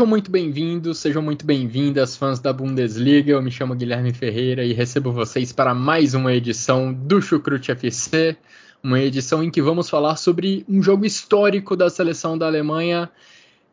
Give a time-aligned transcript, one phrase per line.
[0.00, 3.32] Sejam muito bem-vindos, sejam muito bem-vindas, fãs da Bundesliga.
[3.32, 8.34] Eu me chamo Guilherme Ferreira e recebo vocês para mais uma edição do Chucrute FC,
[8.82, 13.10] uma edição em que vamos falar sobre um jogo histórico da seleção da Alemanha.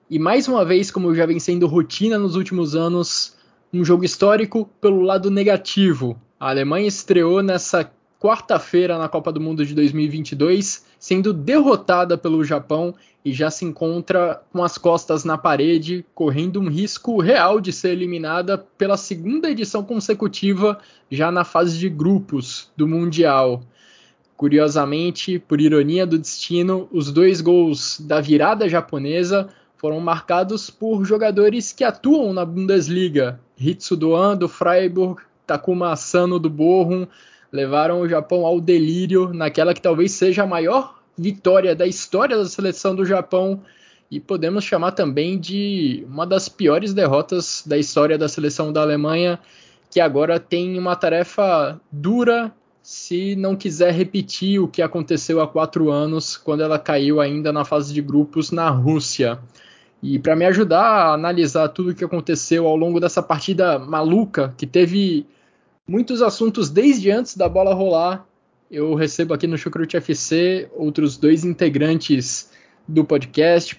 [0.09, 3.37] E mais uma vez, como já vem sendo rotina nos últimos anos,
[3.71, 6.21] um jogo histórico pelo lado negativo.
[6.37, 12.95] A Alemanha estreou nessa quarta-feira na Copa do Mundo de 2022, sendo derrotada pelo Japão
[13.23, 17.89] e já se encontra com as costas na parede, correndo um risco real de ser
[17.89, 20.79] eliminada pela segunda edição consecutiva,
[21.11, 23.61] já na fase de grupos do Mundial.
[24.35, 31.71] Curiosamente, por ironia do destino, os dois gols da virada japonesa foram marcados por jogadores
[31.71, 33.39] que atuam na Bundesliga.
[33.59, 37.07] Hitsu Doan do Freiburg, Takuma Asano do Bochum,
[37.51, 42.45] levaram o Japão ao delírio naquela que talvez seja a maior vitória da história da
[42.45, 43.61] seleção do Japão
[44.09, 49.39] e podemos chamar também de uma das piores derrotas da história da seleção da Alemanha,
[49.91, 55.91] que agora tem uma tarefa dura se não quiser repetir o que aconteceu há quatro
[55.91, 59.39] anos, quando ela caiu ainda na fase de grupos na Rússia.
[60.01, 64.53] E para me ajudar a analisar tudo o que aconteceu ao longo dessa partida maluca,
[64.57, 65.25] que teve
[65.87, 68.27] muitos assuntos desde antes da bola rolar.
[68.69, 72.51] Eu recebo aqui no Chucrute FC outros dois integrantes
[72.85, 73.73] do podcast.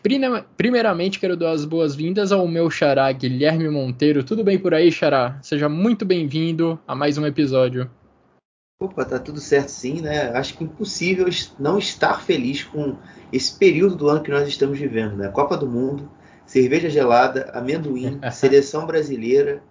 [0.56, 4.24] Primeiramente, quero dar as boas-vindas ao meu xará Guilherme Monteiro.
[4.24, 5.38] Tudo bem por aí, xará?
[5.42, 7.90] Seja muito bem-vindo a mais um episódio.
[8.80, 10.30] Opa, tá tudo certo sim, né?
[10.30, 11.26] Acho que impossível
[11.58, 12.96] não estar feliz com
[13.30, 15.28] esse período do ano que nós estamos vivendo, né?
[15.28, 16.08] Copa do Mundo,
[16.46, 19.62] cerveja gelada, amendoim, seleção brasileira,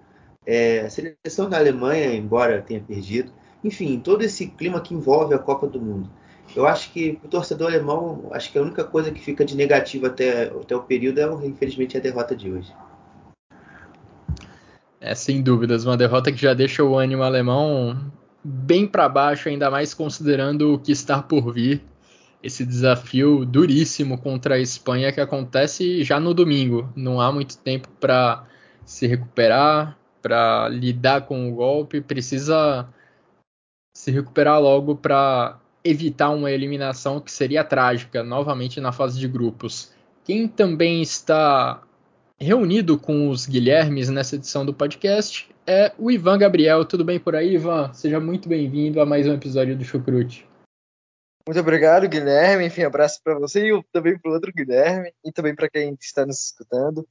[0.48, 5.40] é, a seleção da Alemanha, embora tenha perdido, enfim, todo esse clima que envolve a
[5.40, 6.10] Copa do Mundo.
[6.56, 10.06] Eu acho que o torcedor alemão, acho que a única coisa que fica de negativo
[10.06, 12.74] até, até o período é, infelizmente, a derrota de hoje.
[15.02, 18.10] É, sem dúvidas, uma derrota que já deixa o ânimo alemão
[18.42, 21.84] bem para baixo, ainda mais considerando o que está por vir.
[22.42, 26.90] Esse desafio duríssimo contra a Espanha que acontece já no domingo.
[26.96, 28.46] Não há muito tempo para
[28.86, 32.88] se recuperar, para lidar com o golpe, precisa
[33.96, 39.92] se recuperar logo para evitar uma eliminação que seria trágica novamente na fase de grupos.
[40.24, 41.82] Quem também está
[42.40, 46.86] reunido com os Guilhermes nessa edição do podcast é o Ivan Gabriel.
[46.86, 47.92] Tudo bem por aí, Ivan?
[47.94, 50.48] Seja muito bem-vindo a mais um episódio do Chucrute.
[51.48, 52.66] Muito obrigado, Guilherme.
[52.66, 56.26] Enfim, abraço para você e também para o outro Guilherme e também para quem está
[56.26, 57.08] nos escutando.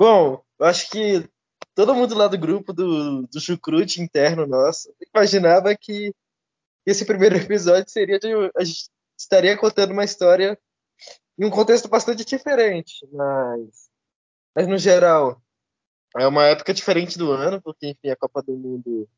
[0.00, 1.28] Bom, eu acho que
[1.74, 6.14] todo mundo lá do grupo do, do Chucrute interno nosso imaginava que
[6.86, 8.28] esse primeiro episódio seria de.
[8.56, 10.58] A gente estaria contando uma história
[11.38, 13.90] em um contexto bastante diferente, mas,
[14.54, 15.40] mas no geral
[16.18, 19.08] é uma época diferente do ano, porque enfim, a Copa do Mundo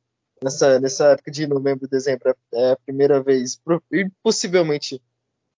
[0.43, 3.61] nessa, nessa época de novembro dezembro é a primeira vez,
[3.91, 5.03] e possivelmente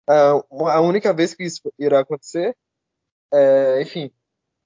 [0.09, 2.57] a, a única vez que isso irá acontecer.
[3.33, 4.11] É, enfim,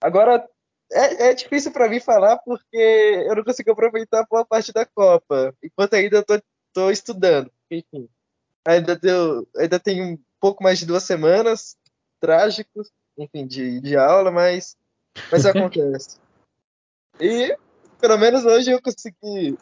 [0.01, 0.47] agora
[0.93, 5.55] é, é difícil para mim falar porque eu não consigo aproveitar boa parte da Copa,
[5.63, 6.41] enquanto ainda tô,
[6.73, 7.51] tô estudando.
[7.71, 8.09] Enfim,
[8.67, 11.77] ainda, deu, ainda tem um pouco mais de duas semanas
[12.19, 14.77] trágicos, enfim, de, de aula, mas,
[15.31, 16.19] mas acontece.
[17.21, 17.57] E
[18.01, 19.57] pelo menos hoje eu consegui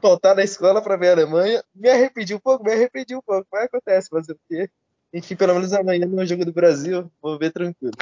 [0.00, 1.64] voltar na escola para ver a Alemanha.
[1.74, 4.70] Me arrependi um pouco, me arrependi um pouco, mas acontece, fazer o quê?
[5.12, 7.94] Enfim, pelo menos amanhã no jogo do Brasil, vou ver tranquilo.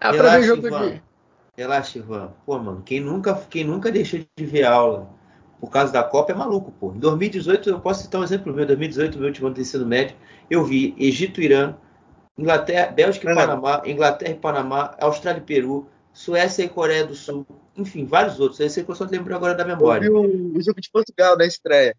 [0.00, 1.02] Ah, para ver o jogo aqui.
[1.56, 2.32] Relaxa, Ivan.
[2.46, 5.08] Pô, mano, quem nunca, quem nunca deixou de ver aula
[5.60, 6.92] por causa da Copa é maluco, pô.
[6.92, 8.64] Em 2018, eu posso citar um exemplo meu.
[8.64, 10.16] Em 2018, meu último ano de ensino médio,
[10.50, 11.76] eu vi Egito, Irã,
[12.36, 17.46] Inglaterra, Bélgica e Panamá, Inglaterra e Panamá, Austrália e Peru, Suécia e Coreia do Sul,
[17.76, 18.58] enfim, vários outros.
[18.60, 20.06] Esse é que eu só lembro agora da memória.
[20.06, 21.94] Eu vi o, jogo de Portugal na estreia.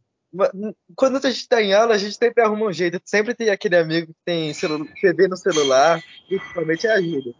[0.95, 2.99] Quando a gente está em aula, a gente sempre arruma um jeito.
[3.05, 4.51] Sempre tem aquele amigo que tem
[4.99, 7.33] TV no celular, principalmente ajuda.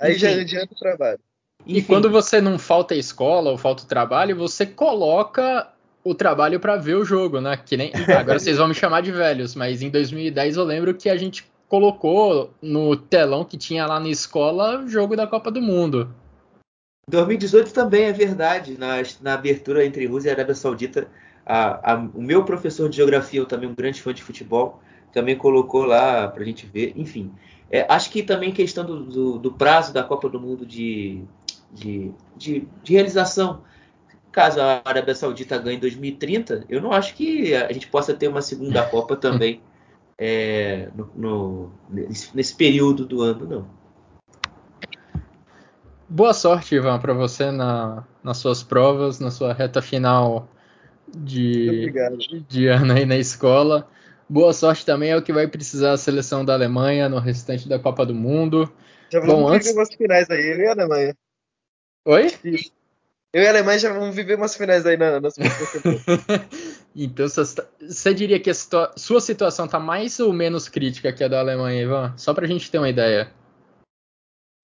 [0.00, 0.18] Aí Enfim.
[0.18, 1.20] já adianta o trabalho.
[1.66, 5.68] E quando você não falta escola ou falta o trabalho, você coloca
[6.04, 7.56] o trabalho para ver o jogo, né?
[7.56, 11.08] Que nem agora vocês vão me chamar de velhos, mas em 2010 eu lembro que
[11.08, 15.62] a gente colocou no telão que tinha lá na escola o jogo da Copa do
[15.62, 16.14] Mundo.
[17.08, 21.08] 2018 também é verdade, na, na abertura entre Rússia e Arábia Saudita,
[21.44, 24.80] a, a, o meu professor de geografia, eu também um grande fã de futebol,
[25.12, 26.92] também colocou lá para a gente ver.
[26.96, 27.32] Enfim,
[27.70, 31.22] é, acho que também questão do, do, do, prazo da Copa do Mundo de,
[31.72, 33.62] de, de, de realização
[34.32, 38.26] caso a Arábia Saudita ganhe em 2030, eu não acho que a gente possa ter
[38.28, 39.60] uma segunda Copa também
[40.18, 41.72] é, no, no,
[42.34, 43.82] nesse, período do ano, não.
[46.08, 50.48] Boa sorte, Ivan, para você na, nas suas provas, na sua reta final
[51.08, 51.92] de,
[52.48, 53.88] de ano aí na escola.
[54.28, 57.78] Boa sorte também é o que vai precisar a seleção da Alemanha no restante da
[57.78, 58.70] Copa do Mundo.
[59.10, 59.74] Já vamos Bom, antes...
[59.96, 61.16] finais aí, eu e a Alemanha.
[62.04, 62.26] Oi?
[63.32, 65.34] Eu e a Alemanha já vamos viver umas finais aí na, nas
[66.94, 71.28] Então, você diria que a situa sua situação está mais ou menos crítica que a
[71.28, 72.16] da Alemanha, Ivan?
[72.18, 73.32] Só para a gente ter uma ideia.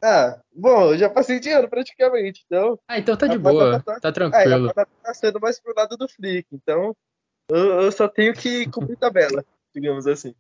[0.03, 2.79] Ah, bom, eu já passei de ano praticamente, então.
[2.89, 4.69] Ah, então tá de boa, tá, tá tranquilo.
[4.69, 6.95] É, tá sendo mais pro lado do Flick, então
[7.51, 9.45] eu, eu só tenho que cumprir tabela,
[9.75, 10.35] digamos assim.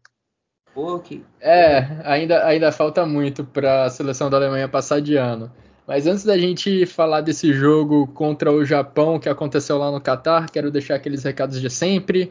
[0.74, 1.24] Okay.
[1.40, 5.50] É, ainda, ainda falta muito para a seleção da Alemanha passar de ano.
[5.88, 10.50] Mas antes da gente falar desse jogo contra o Japão que aconteceu lá no Catar,
[10.50, 12.30] quero deixar aqueles recados de sempre.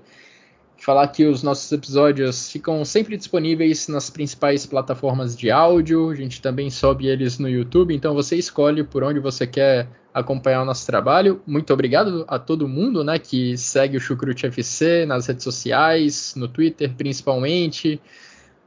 [0.78, 6.12] Falar que os nossos episódios ficam sempre disponíveis nas principais plataformas de áudio.
[6.12, 10.62] A gente também sobe eles no YouTube, então você escolhe por onde você quer acompanhar
[10.62, 11.42] o nosso trabalho.
[11.48, 16.48] Muito obrigado a todo mundo né, que segue o Chucrute FC nas redes sociais, no
[16.48, 18.00] Twitter principalmente.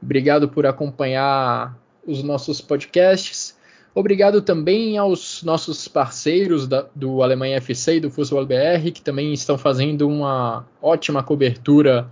[0.03, 3.60] Obrigado por acompanhar os nossos podcasts.
[3.93, 9.33] Obrigado também aos nossos parceiros da, do Alemanha FC e do Futebol BR, que também
[9.33, 12.09] estão fazendo uma ótima cobertura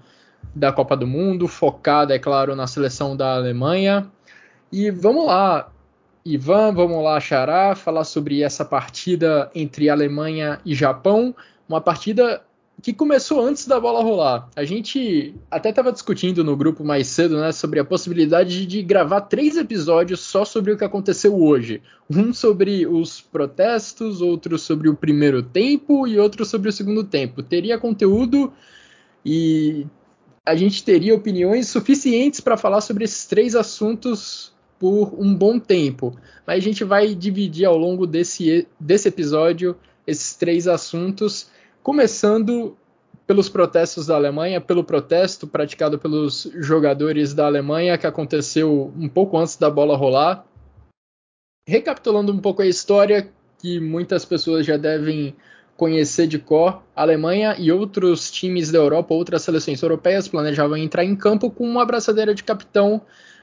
[0.53, 4.07] da Copa do Mundo, focada, é claro, na seleção da Alemanha.
[4.71, 5.71] E vamos lá,
[6.25, 11.33] Ivan, vamos lá, Xará, falar sobre essa partida entre Alemanha e Japão.
[11.67, 12.41] Uma partida
[12.81, 14.49] que começou antes da bola rolar.
[14.55, 19.21] A gente até estava discutindo no grupo mais cedo, né, sobre a possibilidade de gravar
[19.21, 21.81] três episódios só sobre o que aconteceu hoje.
[22.09, 27.43] Um sobre os protestos, outro sobre o primeiro tempo e outro sobre o segundo tempo.
[27.43, 28.53] Teria conteúdo
[29.25, 29.85] e
[30.45, 36.17] a gente teria opiniões suficientes para falar sobre esses três assuntos por um bom tempo.
[36.47, 39.75] Mas a gente vai dividir ao longo desse, desse episódio
[40.07, 41.49] esses três assuntos
[41.83, 42.77] começando
[43.25, 49.37] pelos protestos da Alemanha, pelo protesto praticado pelos jogadores da Alemanha que aconteceu um pouco
[49.37, 50.45] antes da bola rolar.
[51.67, 55.35] Recapitulando um pouco a história que muitas pessoas já devem
[55.77, 61.05] conhecer de cor, a Alemanha e outros times da Europa, outras seleções europeias planejavam entrar
[61.05, 63.01] em campo com uma abraçadeira de capitão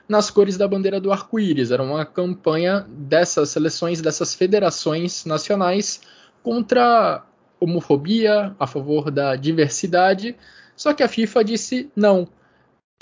[0.08, 1.70] nas cores da bandeira do arco-íris.
[1.70, 6.00] Era uma campanha dessas seleções, dessas federações nacionais
[6.42, 7.24] contra
[7.60, 10.36] homofobia, a favor da diversidade,
[10.76, 12.28] só que a FIFA disse não.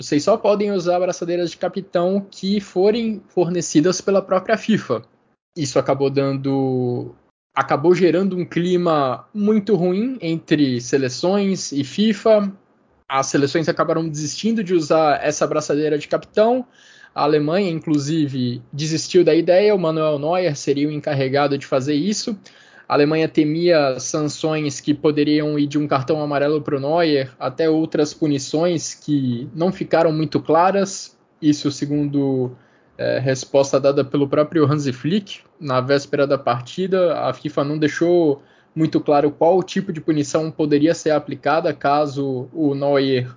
[0.01, 5.03] Vocês só podem usar abraçadeiras de capitão que forem fornecidas pela própria FIFA.
[5.57, 7.15] Isso acabou dando
[7.55, 12.51] acabou gerando um clima muito ruim entre seleções e FIFA.
[13.07, 16.67] As seleções acabaram desistindo de usar essa abraçadeira de capitão.
[17.13, 19.73] A Alemanha, inclusive, desistiu da ideia.
[19.73, 22.37] O Manuel Neuer seria o encarregado de fazer isso.
[22.87, 27.69] A Alemanha temia sanções que poderiam ir de um cartão amarelo para o Neuer até
[27.69, 31.17] outras punições que não ficaram muito claras.
[31.41, 32.51] Isso, segundo
[32.97, 38.41] é, resposta dada pelo próprio Hansi Flick na véspera da partida, a FIFA não deixou
[38.75, 43.33] muito claro qual tipo de punição poderia ser aplicada caso o Neuer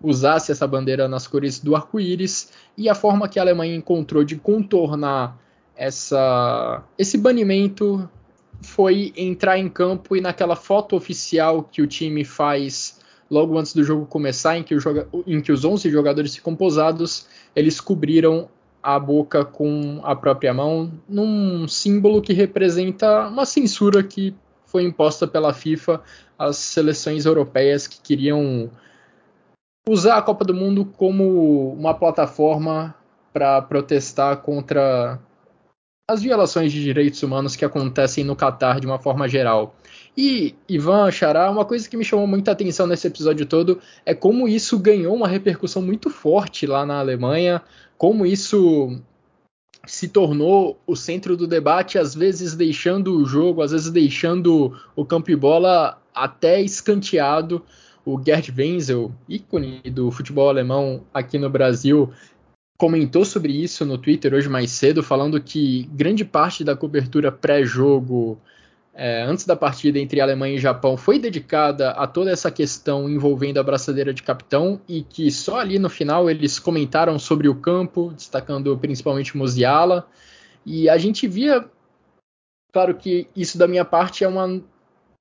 [0.00, 4.36] usasse essa bandeira nas cores do arco-íris e a forma que a Alemanha encontrou de
[4.36, 5.36] contornar
[5.76, 8.08] essa, esse banimento
[8.60, 12.98] foi entrar em campo e naquela foto oficial que o time faz
[13.30, 14.74] logo antes do jogo começar, em que,
[15.26, 18.48] em que os 11 jogadores ficam posados, eles cobriram
[18.82, 24.34] a boca com a própria mão, num símbolo que representa uma censura que
[24.64, 26.00] foi imposta pela FIFA
[26.38, 28.70] às seleções europeias que queriam
[29.88, 32.94] usar a Copa do Mundo como uma plataforma
[33.32, 35.18] para protestar contra
[36.10, 39.76] as violações de direitos humanos que acontecem no Catar de uma forma geral.
[40.16, 44.48] E Ivan Xará, uma coisa que me chamou muita atenção nesse episódio todo é como
[44.48, 47.60] isso ganhou uma repercussão muito forte lá na Alemanha,
[47.98, 48.98] como isso
[49.86, 55.04] se tornou o centro do debate, às vezes deixando o jogo, às vezes deixando o
[55.04, 57.62] campo e bola até escanteado.
[58.02, 62.10] O Gerd Wenzel, ícone do futebol alemão aqui no Brasil,
[62.78, 68.40] comentou sobre isso no Twitter hoje mais cedo, falando que grande parte da cobertura pré-jogo,
[68.94, 73.58] é, antes da partida entre Alemanha e Japão, foi dedicada a toda essa questão envolvendo
[73.58, 78.12] a braçadeira de capitão e que só ali no final eles comentaram sobre o campo,
[78.14, 80.08] destacando principalmente Musiala.
[80.64, 81.64] E a gente via,
[82.72, 84.62] claro que isso da minha parte é, uma,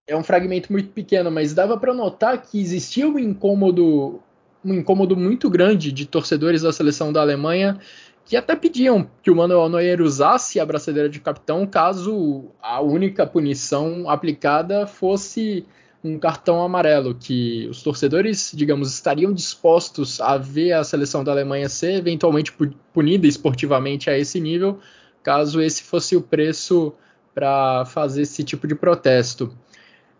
[0.06, 4.22] é um fragmento muito pequeno, mas dava para notar que existia um incômodo
[4.68, 7.80] um incômodo muito grande de torcedores da seleção da Alemanha
[8.26, 13.26] que até pediam que o Manuel Neuer usasse a braçadeira de capitão caso a única
[13.26, 15.66] punição aplicada fosse
[16.04, 21.70] um cartão amarelo, que os torcedores, digamos, estariam dispostos a ver a seleção da Alemanha
[21.70, 22.54] ser eventualmente
[22.94, 24.80] punida esportivamente a esse nível,
[25.24, 26.94] caso esse fosse o preço
[27.34, 29.56] para fazer esse tipo de protesto.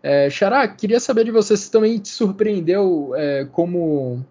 [0.02, 4.24] É, Xará, queria saber de você se também te surpreendeu é, como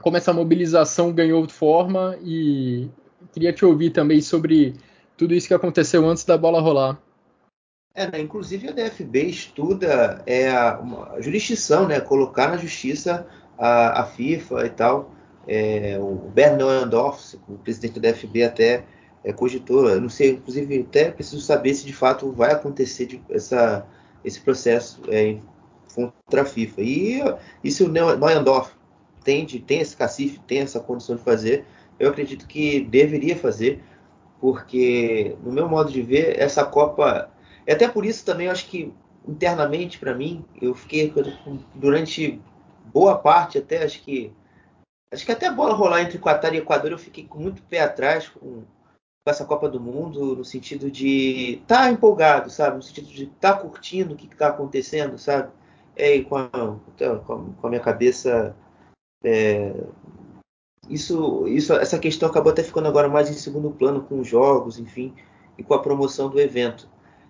[0.00, 2.88] como essa mobilização ganhou forma e
[3.32, 4.74] queria te ouvir também sobre
[5.16, 7.00] tudo isso que aconteceu antes da bola rolar.
[7.94, 10.78] É, né, inclusive a DFB estuda é, a,
[11.14, 13.26] a, jurisdição, né, colocar na justiça
[13.58, 15.10] a, a FIFA e tal.
[15.48, 18.84] É, o Bernd Neuendorf, o presidente da DFB, até
[19.24, 23.22] é, cogitou, eu não sei, inclusive até preciso saber se de fato vai acontecer de,
[23.30, 23.84] essa,
[24.24, 25.38] esse processo é,
[25.92, 26.82] contra a FIFA.
[26.82, 27.20] E,
[27.64, 28.77] e se o Neuendorf
[29.28, 31.66] tem, tem esse cacife, tem essa condição de fazer,
[32.00, 33.84] eu acredito que deveria fazer,
[34.40, 37.30] porque, no meu modo de ver, essa Copa.
[37.68, 38.90] Até por isso também, eu acho que
[39.26, 41.12] internamente, para mim, eu fiquei
[41.74, 42.40] durante
[42.86, 44.32] boa parte, até acho que.
[45.12, 47.80] Acho que até a bola rolar entre Qatar e Equador, eu fiquei com muito pé
[47.80, 48.64] atrás com, com
[49.30, 52.76] essa Copa do Mundo, no sentido de estar tá empolgado, sabe?
[52.76, 55.50] No sentido de estar tá curtindo o que está acontecendo, sabe?
[55.94, 58.56] É, com, a, com a minha cabeça
[59.24, 59.72] é,
[60.88, 64.78] isso, isso, essa questão acabou até ficando agora mais em segundo plano com os jogos,
[64.78, 65.12] enfim,
[65.56, 66.88] e com a promoção do evento.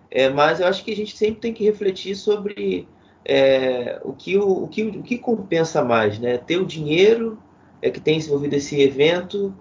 [0.09, 2.87] É, mas eu acho que a gente sempre tem que refletir sobre
[3.25, 6.37] é, o, que, o, o, que, o que compensa mais, né?
[6.37, 7.37] Ter o dinheiro
[7.81, 9.53] é, que tem desenvolvido esse evento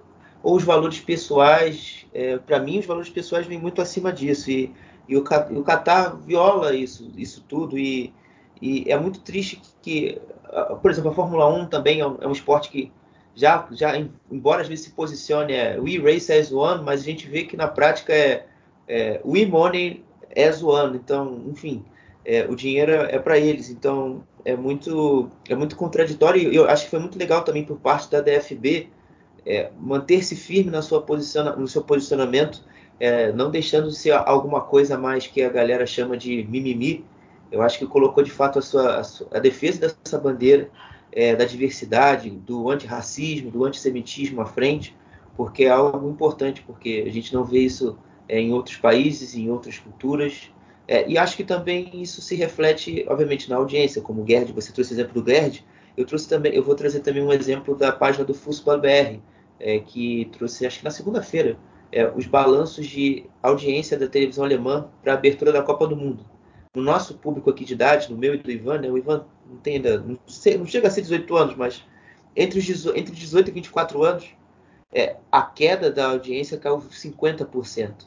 [0.42, 2.06] ou os valores pessoais.
[2.14, 4.72] É, Para mim, os valores pessoais vêm muito acima disso e,
[5.08, 8.12] e o, o Qatar viola isso, isso tudo e,
[8.60, 10.20] e é muito triste que,
[10.82, 12.92] por exemplo, a Fórmula 1 também é um, é um esporte que
[13.34, 13.92] já, já,
[14.30, 17.56] embora às vezes se posicione é We Race as One, mas a gente vê que
[17.56, 18.44] na prática é,
[18.88, 20.04] é We Money
[20.36, 20.96] as One.
[20.96, 21.84] Então, enfim,
[22.24, 23.70] é, o dinheiro é, é para eles.
[23.70, 26.52] Então, é muito, é muito contraditório.
[26.52, 28.88] E eu acho que foi muito legal também por parte da DFB
[29.46, 32.64] é, manter-se firme na sua posição, no seu posicionamento,
[32.98, 37.04] é, não deixando de ser alguma coisa mais que a galera chama de mimimi
[37.50, 40.70] eu acho que colocou de fato a, sua, a, sua, a defesa dessa bandeira
[41.10, 44.96] é, da diversidade, do antirracismo, do antissemitismo à frente,
[45.36, 49.50] porque é algo importante, porque a gente não vê isso é, em outros países, em
[49.50, 50.50] outras culturas.
[50.86, 54.72] É, e acho que também isso se reflete, obviamente, na audiência, como o Gerd, você
[54.72, 55.64] trouxe o exemplo do Gerd,
[55.96, 59.18] eu trouxe também, eu vou trazer também um exemplo da página do Fußball BR,
[59.58, 61.58] é, que trouxe, acho que na segunda-feira,
[61.90, 66.24] é, os balanços de audiência da televisão alemã para a abertura da Copa do Mundo
[66.78, 68.88] no nosso público aqui de idade, no meu e do Ivan, né?
[68.88, 71.84] O Ivan não tem ainda, não, sei, não chega a ser 18 anos, mas
[72.36, 74.28] entre, os, entre 18 e 24 anos,
[74.92, 78.06] é, a queda da audiência caiu 50%.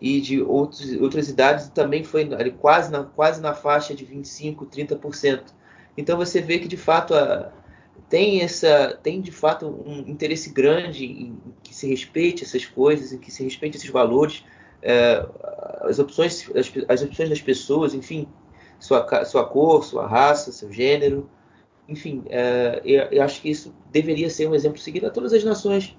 [0.00, 4.66] E de outros, outras idades também foi ali, quase, na, quase na faixa de 25%,
[4.68, 5.42] 30%.
[5.96, 7.52] Então você vê que de fato a,
[8.08, 13.18] tem essa tem de fato um interesse grande em que se respeite essas coisas, em
[13.18, 14.44] que se respeite esses valores
[14.82, 15.26] é,
[15.82, 18.28] as, opções, as, as, opções das pessoas, enfim,
[18.78, 21.28] sua, sua cor, sua raça, seu gênero,
[21.88, 25.42] enfim, é, eu, eu, acho que isso deveria ser um exemplo seguido a todas as
[25.42, 25.96] nações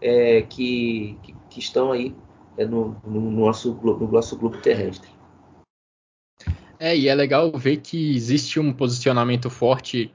[0.00, 2.14] é, que, que, que, estão aí
[2.56, 5.08] é, no, no, nosso, no nosso globo terrestre.
[6.80, 10.12] É, e é legal ver que existe um posicionamento forte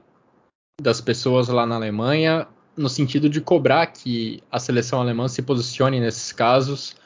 [0.80, 6.00] das pessoas lá na Alemanha no sentido de cobrar que a seleção alemã se posicione
[6.00, 6.96] nesses casos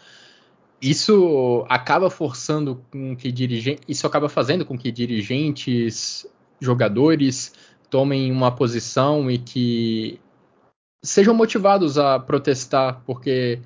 [0.81, 6.27] isso acaba forçando com que dirigentes, isso acaba fazendo com que dirigentes,
[6.61, 7.53] jogadores
[7.91, 10.21] tomem uma posição e que
[11.03, 13.61] sejam motivados a protestar, porque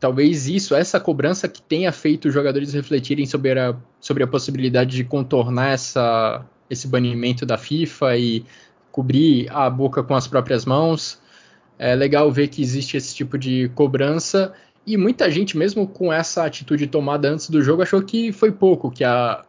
[0.00, 4.96] talvez isso, essa cobrança que tenha feito os jogadores refletirem sobre a, sobre a possibilidade
[4.96, 8.44] de contornar essa, esse banimento da FIFA e
[8.90, 11.20] cobrir a boca com as próprias mãos.
[11.78, 14.52] É legal ver que existe esse tipo de cobrança
[14.86, 18.90] e muita gente, mesmo com essa atitude tomada antes do jogo, achou que foi pouco,
[18.90, 19.44] que a,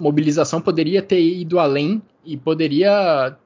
[0.00, 3.36] mobilização poderia ter ido além e poderia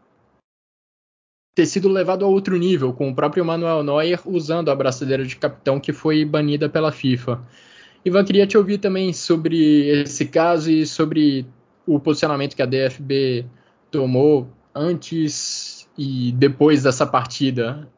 [1.54, 5.36] ter sido levado a outro nível, com o próprio Manuel Neuer usando a braçadeira de
[5.36, 7.42] capitão que foi banida pela FIFA.
[8.04, 11.46] Ivan, queria te ouvir também sobre esse caso e sobre
[11.86, 13.46] o posicionamento que a DFB
[13.90, 17.88] tomou antes e depois dessa partida,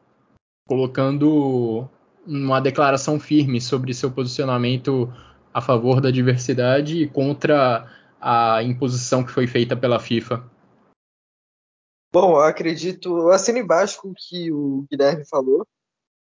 [0.67, 1.89] colocando
[2.27, 5.11] uma declaração firme sobre seu posicionamento
[5.53, 10.43] a favor da diversidade e contra a imposição que foi feita pela FIFA.
[12.13, 15.65] Bom, acredito, eu assino embaixo com o que o Guilherme falou.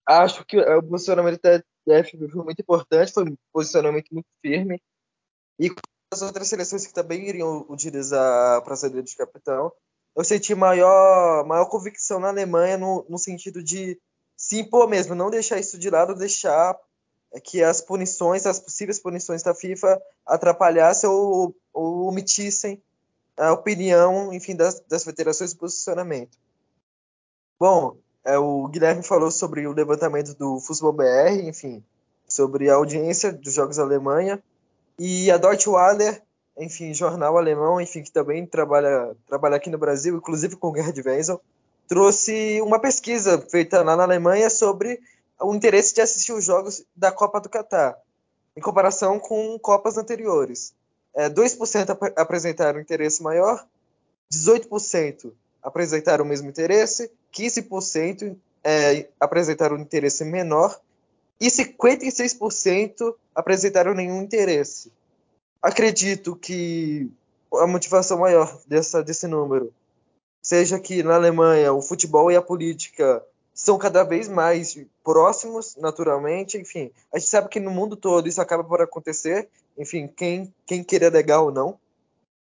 [0.07, 4.81] Acho que o posicionamento da DFB foi muito importante, foi um posicionamento muito firme.
[5.59, 5.81] E com
[6.13, 9.73] as outras seleções que também iriam utilizar a praçadeira de capitão,
[10.17, 14.01] eu senti maior, maior convicção na Alemanha no, no sentido de
[14.47, 16.79] se impor mesmo, não deixar isso de lado, deixar
[17.43, 22.81] que as punições, as possíveis punições da FIFA atrapalhassem ou, ou omitissem
[23.37, 26.39] a opinião, enfim, das, das federações de posicionamento.
[27.59, 31.83] Bom, é, o Guilherme falou sobre o levantamento do Futebol BR, enfim,
[32.29, 34.41] sobre a audiência dos Jogos da Alemanha,
[34.97, 36.23] e a Deutsche Welle,
[36.57, 41.03] enfim, jornal alemão, enfim, que também trabalha, trabalha aqui no Brasil, inclusive com o Gerhard
[41.05, 41.43] Wenzel,
[41.89, 45.01] trouxe uma pesquisa feita lá na Alemanha sobre
[45.41, 47.97] o interesse de assistir os jogos da Copa do Catar,
[48.57, 50.75] em comparação com Copas anteriores.
[51.15, 53.67] É, 2% ap apresentaram interesse maior,
[54.33, 60.79] 18% apresentaram o mesmo interesse, 15% é, apresentaram interesse menor
[61.41, 64.93] e 56% apresentaram nenhum interesse.
[65.63, 67.11] Acredito que
[67.55, 69.73] a motivação maior dessa, desse número
[70.47, 73.21] seja que na Alemanha o futebol e a política
[73.53, 76.57] são cada vez mais próximos, naturalmente.
[76.57, 79.49] Enfim, a gente sabe que no mundo todo isso acaba por acontecer.
[79.77, 81.77] Enfim, quem, quem queira legal ou não.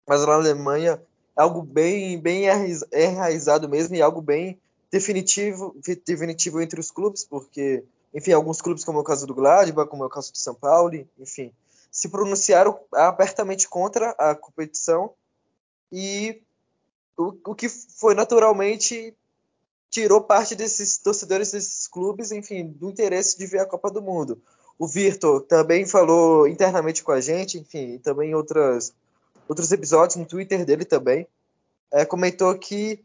[0.05, 1.01] Mas na Alemanha
[1.37, 2.47] é algo bem, bem
[2.91, 4.59] enraizado mesmo e algo bem
[4.91, 5.73] definitivo,
[6.05, 7.81] definitivo entre os clubes, porque,
[8.13, 10.53] enfim, alguns clubes, como é o caso do Gladbach, como é o caso do São
[10.53, 11.49] Paulo, enfim,
[11.89, 15.13] se pronunciaram abertamente contra a competição
[15.89, 16.41] e
[17.17, 19.15] o, o que foi naturalmente
[19.89, 24.41] tirou parte desses torcedores desses clubes, enfim, do interesse de ver a Copa do Mundo.
[24.77, 28.93] O Virto também falou internamente com a gente, enfim, também em outras,
[29.47, 31.27] outros episódios no Twitter dele também,
[31.91, 33.03] é, comentou que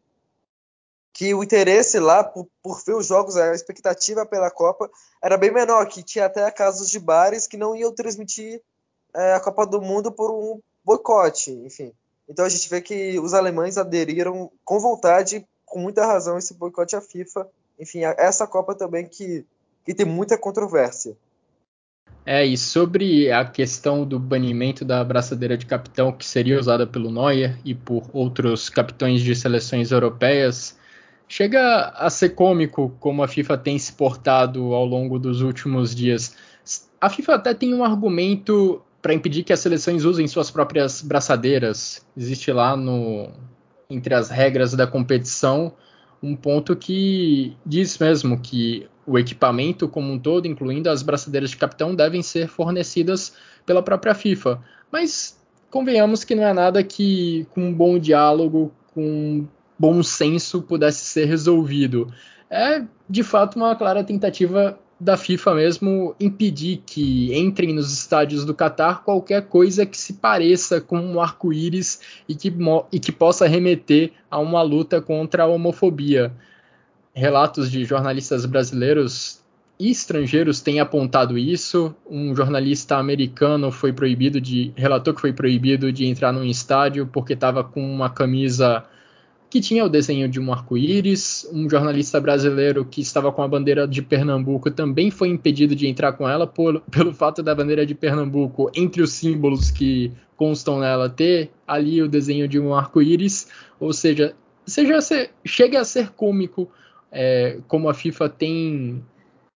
[1.12, 4.88] que o interesse lá por, por, ver os jogos, a expectativa pela Copa
[5.22, 8.62] era bem menor, que tinha até casos de bares que não iam transmitir
[9.14, 11.92] é, a Copa do Mundo por um boicote, enfim.
[12.30, 16.94] Então a gente vê que os alemães aderiram com vontade, com muita razão, esse boicote
[16.94, 17.48] à FIFA.
[17.78, 19.44] Enfim, essa Copa também que,
[19.84, 21.16] que tem muita controvérsia.
[22.24, 27.10] É, e sobre a questão do banimento da braçadeira de capitão que seria usada pelo
[27.10, 30.78] Neuer e por outros capitães de seleções europeias,
[31.26, 36.36] chega a ser cômico como a FIFA tem se portado ao longo dos últimos dias.
[37.00, 42.06] A FIFA até tem um argumento para impedir que as seleções usem suas próprias braçadeiras.
[42.16, 43.30] Existe lá no
[43.88, 45.72] entre as regras da competição
[46.22, 51.56] um ponto que diz mesmo que o equipamento como um todo, incluindo as braçadeiras de
[51.56, 53.34] capitão, devem ser fornecidas
[53.64, 54.62] pela própria FIFA.
[54.92, 55.38] Mas
[55.70, 59.46] convenhamos que não é nada que com um bom diálogo, com
[59.78, 62.12] bom senso pudesse ser resolvido.
[62.50, 68.54] É de fato uma clara tentativa da FIFA mesmo impedir que entrem nos estádios do
[68.54, 72.52] Catar qualquer coisa que se pareça com um arco-íris e que,
[72.92, 76.30] e que possa remeter a uma luta contra a homofobia.
[77.14, 79.40] Relatos de jornalistas brasileiros
[79.78, 81.94] e estrangeiros têm apontado isso.
[82.08, 87.32] Um jornalista americano foi proibido de relatou que foi proibido de entrar num estádio porque
[87.32, 88.84] estava com uma camisa
[89.50, 91.46] que tinha o desenho de um arco-íris.
[91.52, 96.12] Um jornalista brasileiro que estava com a bandeira de Pernambuco também foi impedido de entrar
[96.12, 101.10] com ela por, pelo fato da bandeira de Pernambuco, entre os símbolos que constam nela,
[101.10, 103.48] ter ali o desenho de um arco-íris.
[103.80, 104.34] Ou seja,
[104.64, 106.70] seja ser, chega a ser cômico
[107.10, 109.02] é, como a FIFA tem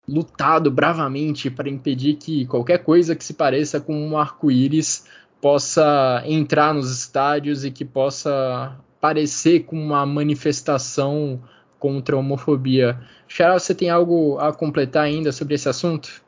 [0.08, 5.06] lutado bravamente para impedir que qualquer coisa que se pareça com um arco-íris
[5.40, 11.42] possa entrar nos estádios e que possa parecer com uma manifestação
[11.76, 13.00] contra a homofobia.
[13.26, 16.22] Xará, você tem algo a completar ainda sobre esse assunto?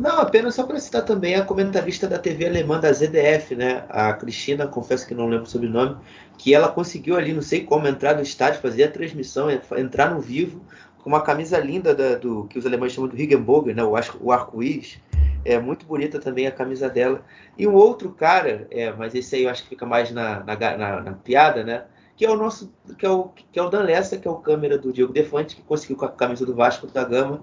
[0.00, 3.84] Não, apenas só para citar também a comentarista da TV alemã da ZDF, né?
[3.88, 5.96] A Cristina, confesso que não lembro o sobrenome,
[6.36, 10.20] que ela conseguiu ali, não sei como, entrar no estádio, fazer a transmissão, entrar no
[10.20, 10.60] vivo,
[10.98, 13.84] com uma camisa linda da, do que os alemães chamam de Higgenbogen, né?
[13.84, 14.98] O, o arco-íris.
[15.44, 17.24] É muito bonita também a camisa dela.
[17.56, 20.56] E o outro cara, é, mas esse aí eu acho que fica mais na, na,
[20.56, 21.84] na, na piada, né?
[22.18, 24.36] Que é o nosso, que é o, que é o Dan Lessa, que é o
[24.36, 27.42] câmera do Diego Defante, que conseguiu com a camisa do Vasco da Gama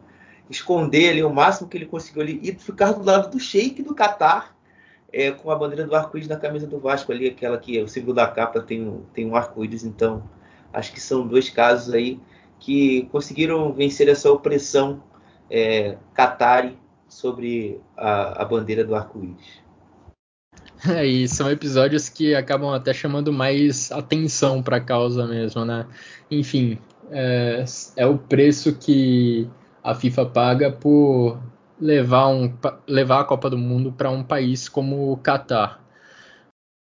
[0.50, 3.96] esconder ali o máximo que ele conseguiu ali e ficar do lado do Sheik do
[3.96, 4.56] Catar,
[5.12, 8.14] é, com a bandeira do arco-íris na camisa do Vasco ali, aquela que o símbolo
[8.14, 10.30] da capa tem tem um arco-íris, então
[10.74, 12.20] acho que são dois casos aí
[12.60, 15.02] que conseguiram vencer essa opressão
[15.50, 15.98] é,
[17.08, 19.65] sobre a, a bandeira do arco-íris.
[20.88, 25.86] É, e são episódios que acabam até chamando mais atenção para a causa mesmo, né?
[26.30, 26.78] Enfim,
[27.12, 27.64] é,
[27.96, 29.48] é, o preço que
[29.84, 31.40] a FIFA paga por
[31.80, 32.52] levar, um,
[32.88, 35.86] levar a Copa do Mundo para um país como o Catar.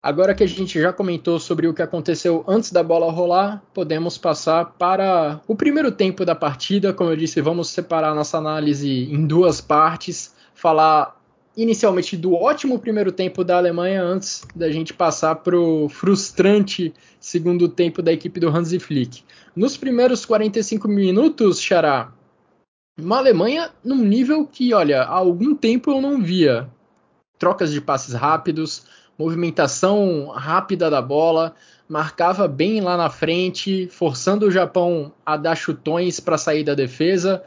[0.02, 4.16] Agora que a gente já comentou sobre o que aconteceu antes da bola rolar, podemos
[4.16, 6.92] passar para o primeiro tempo da partida.
[6.92, 11.15] Como eu disse, vamos separar nossa análise em duas partes, falar
[11.56, 17.68] inicialmente do ótimo primeiro tempo da Alemanha antes da gente passar para o frustrante segundo
[17.68, 19.24] tempo da equipe do Hansi Flick.
[19.54, 22.12] Nos primeiros 45 minutos, Xará,
[22.98, 26.68] uma Alemanha num nível que, olha, há algum tempo eu não via.
[27.38, 28.84] Trocas de passes rápidos,
[29.18, 31.54] movimentação rápida da bola,
[31.88, 37.42] marcava bem lá na frente, forçando o Japão a dar chutões para sair da defesa.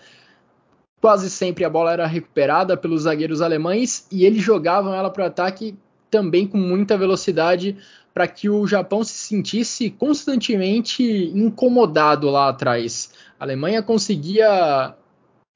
[1.01, 5.27] Quase sempre a bola era recuperada pelos zagueiros alemães e eles jogavam ela para o
[5.27, 5.77] ataque
[6.12, 7.77] também com muita velocidade
[8.13, 13.12] para que o Japão se sentisse constantemente incomodado lá atrás.
[13.39, 14.93] A Alemanha conseguia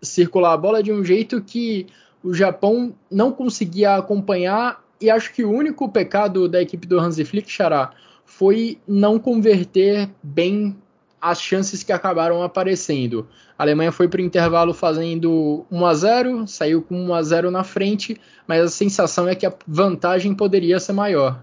[0.01, 1.87] circular a bola de um jeito que
[2.23, 7.25] o Japão não conseguia acompanhar e acho que o único pecado da equipe do Hansi
[7.25, 7.91] Flick, Xará,
[8.25, 10.77] foi não converter bem
[11.23, 13.29] as chances que acabaram aparecendo.
[13.57, 17.49] A Alemanha foi para o intervalo fazendo 1 a 0, saiu com 1 a 0
[17.49, 21.41] na frente, mas a sensação é que a vantagem poderia ser maior.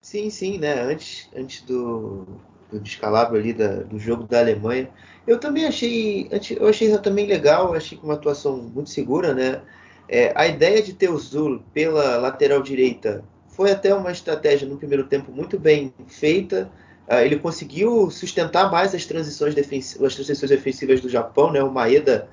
[0.00, 0.80] Sim, sim, né?
[0.80, 2.26] Antes, antes do,
[2.70, 4.88] do descalabro ali da, do jogo da Alemanha,
[5.26, 9.60] eu também achei, eu achei também legal, achei uma atuação muito segura, né?
[10.08, 14.78] É, a ideia de ter o Zul pela lateral direita foi até uma estratégia no
[14.78, 16.72] primeiro tempo muito bem feita.
[17.08, 21.62] Uh, ele conseguiu sustentar mais as transições, defensivas, as transições defensivas do Japão, né?
[21.62, 22.28] O Maeda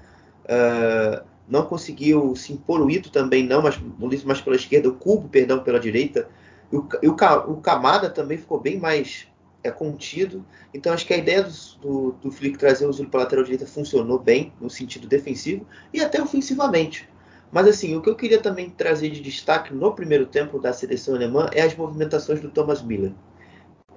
[0.45, 4.89] uh, não conseguiu se impor o Ito também não, mas o Liso mais pela esquerda,
[4.89, 6.29] o Cubo, perdão, pela direita.
[6.71, 7.13] E o, e o,
[7.47, 9.27] o Kamada também ficou bem mais
[9.63, 10.45] é contido.
[10.73, 11.51] Então acho que a ideia do,
[11.81, 15.65] do, do Flick trazer o Zulu para a lateral direita funcionou bem no sentido defensivo
[15.93, 17.09] e até ofensivamente.
[17.51, 21.15] Mas assim, o que eu queria também trazer de destaque no primeiro tempo da seleção
[21.15, 23.11] alemã é as movimentações do Thomas Miller.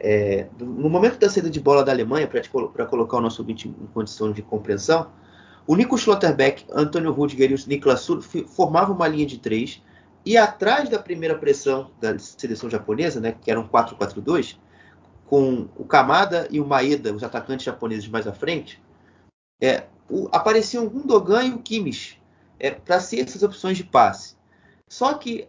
[0.05, 3.87] É, no momento da saída de bola da Alemanha, para colocar o nosso ouvinte em
[3.95, 5.13] condição de compreensão,
[5.65, 9.81] o Nico Schlotterbeck, Antônio Rudiger e o Niklas Sul formavam uma linha de três
[10.27, 14.57] e atrás da primeira pressão da seleção japonesa, né, que era um 4-4-2,
[15.25, 18.83] com o Kamada e o Maeda, os atacantes japoneses mais à frente,
[19.61, 22.21] é, o, apareciam Gundogan e o Kimmich
[22.59, 24.37] é, para ser essas opções de passe.
[24.89, 25.49] Só que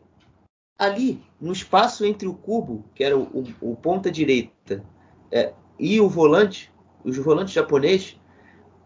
[0.83, 3.23] ali, no espaço entre o cubo, que era o,
[3.61, 4.83] o, o ponta direita,
[5.31, 6.71] é, e o volante,
[7.03, 8.17] os volantes japonês,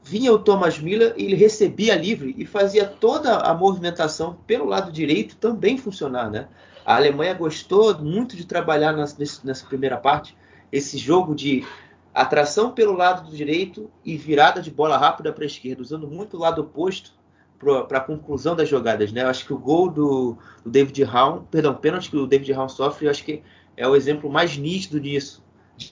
[0.03, 4.91] vinha o Thomas Miller e ele recebia livre e fazia toda a movimentação pelo lado
[4.91, 6.31] direito também funcionar.
[6.31, 6.47] Né?
[6.85, 10.35] A Alemanha gostou muito de trabalhar nessa, nessa primeira parte
[10.71, 11.65] esse jogo de
[12.13, 16.37] atração pelo lado do direito e virada de bola rápida para a esquerda, usando muito
[16.37, 17.16] o lado oposto
[17.59, 19.11] para a conclusão das jogadas.
[19.11, 19.23] Né?
[19.23, 22.51] Eu acho que o gol do, do David Raum, perdão, o pênalti que o David
[22.53, 23.41] Raum sofre, eu acho que
[23.75, 25.43] é o exemplo mais nítido disso.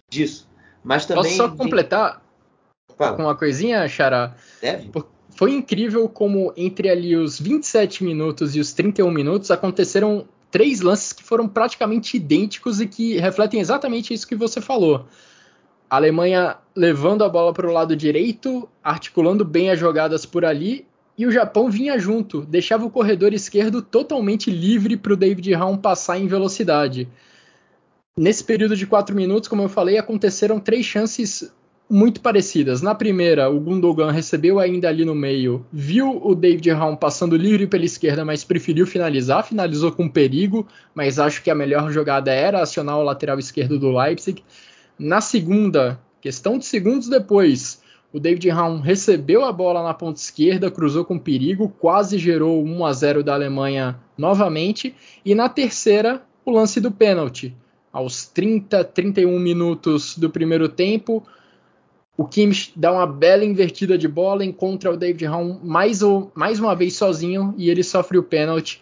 [0.10, 0.50] disso.
[0.84, 1.24] Mas também.
[1.24, 2.22] Posso só completar
[2.98, 3.16] Fala.
[3.16, 4.36] com uma coisinha, Xará?
[4.62, 4.92] Deve.
[5.32, 11.12] Foi incrível como entre ali os 27 minutos e os 31 minutos aconteceram três lances
[11.12, 15.06] que foram praticamente idênticos e que refletem exatamente isso que você falou.
[15.90, 20.88] A Alemanha levando a bola para o lado direito, articulando bem as jogadas por ali,
[21.18, 25.78] e o Japão vinha junto, deixava o corredor esquerdo totalmente livre para o David Raum
[25.78, 27.08] passar em velocidade.
[28.18, 31.52] Nesse período de quatro minutos, como eu falei, aconteceram três chances
[31.90, 32.82] muito parecidas.
[32.82, 37.68] Na primeira, o Gundogan recebeu ainda ali no meio, viu o David Raum passando livre
[37.68, 42.62] pela esquerda, mas preferiu finalizar, finalizou com perigo, mas acho que a melhor jogada era
[42.62, 44.44] acionar o lateral esquerdo do Leipzig.
[44.98, 47.82] Na segunda, questão de segundos depois,
[48.16, 52.86] o David Raum recebeu a bola na ponta esquerda, cruzou com perigo, quase gerou 1
[52.86, 57.54] a 0 da Alemanha novamente, e na terceira, o lance do pênalti.
[57.92, 61.26] Aos 30, 31 minutos do primeiro tempo,
[62.18, 66.00] o Kimmich dá uma bela invertida de bola, encontra o David Raum mais,
[66.34, 68.82] mais uma vez sozinho e ele sofre o pênalti.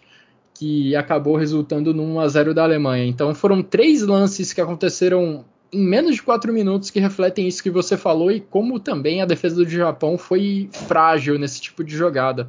[0.56, 3.04] que acabou resultando no 1 a 0 da Alemanha.
[3.04, 7.70] Então foram três lances que aconteceram em menos de quatro minutos que refletem isso que
[7.70, 12.48] você falou e como também a defesa do Japão foi frágil nesse tipo de jogada.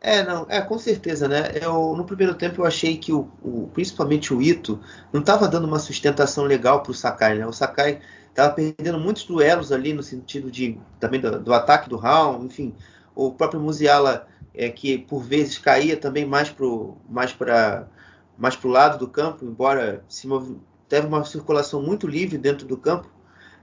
[0.00, 1.52] É, não, é, com certeza, né?
[1.60, 4.78] Eu, no primeiro tempo eu achei que o, o principalmente o Ito
[5.12, 7.46] não estava dando uma sustentação legal para o Sakai, né?
[7.46, 11.96] O Sakai estava perdendo muitos duelos ali no sentido de também do, do ataque do
[11.96, 12.74] round, enfim,
[13.14, 16.66] o próprio Musiala é, que por vezes caía também mais para
[17.08, 17.88] mais para
[18.36, 20.56] mais o lado do campo, embora se mov...
[20.94, 23.08] teve uma circulação muito livre dentro do campo.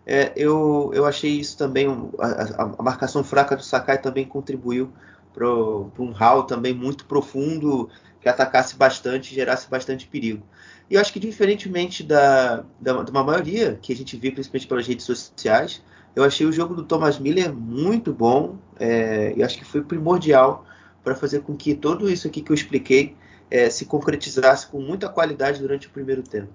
[0.05, 1.87] É, eu, eu achei isso também,
[2.19, 4.91] a, a, marcação fraca do Sakai também contribuiu
[5.33, 7.89] para um hall também muito profundo,
[8.19, 10.43] que atacasse bastante gerasse bastante perigo.
[10.89, 14.67] E eu acho que diferentemente da, da, de uma maioria que a gente vê, principalmente
[14.67, 15.81] pelas redes sociais,
[16.13, 20.65] eu achei o jogo do Thomas Miller muito bom é, e acho que foi primordial
[21.01, 23.15] para fazer com que tudo isso aqui que eu expliquei
[23.49, 26.51] é, se concretizasse com muita qualidade durante o primeiro tempo.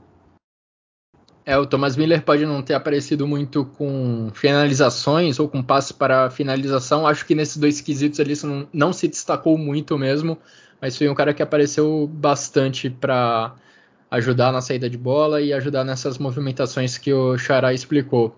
[1.48, 6.28] É, o Thomas Miller pode não ter aparecido muito com finalizações ou com passes para
[6.28, 7.06] finalização.
[7.06, 10.36] Acho que nesses dois quesitos ali não, não se destacou muito mesmo,
[10.80, 13.54] mas foi um cara que apareceu bastante para
[14.10, 18.36] ajudar na saída de bola e ajudar nessas movimentações que o Xará explicou.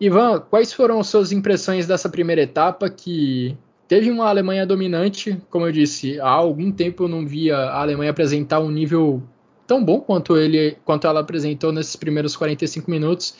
[0.00, 3.56] Ivan, quais foram as suas impressões dessa primeira etapa que
[3.88, 8.12] teve uma Alemanha dominante, como eu disse, há algum tempo eu não via a Alemanha
[8.12, 9.20] apresentar um nível
[9.66, 13.34] tão bom quanto ele, quanto ela apresentou nesses primeiros 45 minutos,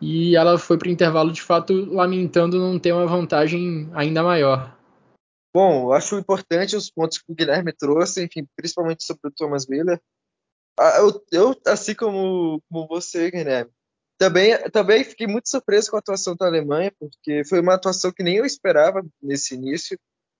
[0.00, 4.76] e ela foi para o intervalo de fato lamentando não ter uma vantagem ainda maior.
[5.54, 10.00] Bom, acho importante os pontos que o Guilherme trouxe, enfim, principalmente sobre o Thomas Miller.
[10.78, 13.70] Ah, eu, eu assim como, como você, Guilherme,
[14.18, 18.22] também, também fiquei muito surpreso com a atuação da Alemanha, porque foi uma atuação que
[18.22, 19.98] nem eu esperava nesse início.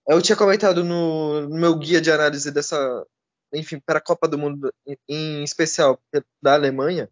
[0.08, 3.04] Eu tinha comentado no, no meu guia de análise dessa,
[3.52, 4.72] enfim, para a Copa do Mundo,
[5.08, 6.00] em, especial
[6.42, 7.10] da Alemanha,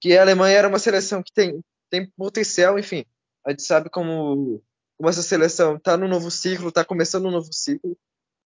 [0.00, 3.04] que a Alemanha era uma seleção que tem, tem potencial, enfim.
[3.44, 4.62] A gente sabe como,
[4.96, 7.96] como essa seleção está no novo ciclo, está começando um novo ciclo,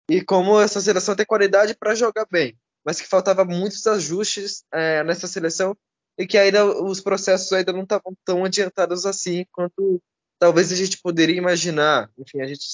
[0.09, 5.03] e como essa seleção tem qualidade para jogar bem, mas que faltava muitos ajustes é,
[5.03, 5.75] nessa seleção
[6.17, 10.01] e que ainda os processos ainda não estavam tão adiantados assim quanto
[10.37, 12.11] talvez a gente poderia imaginar.
[12.17, 12.65] Enfim, a gente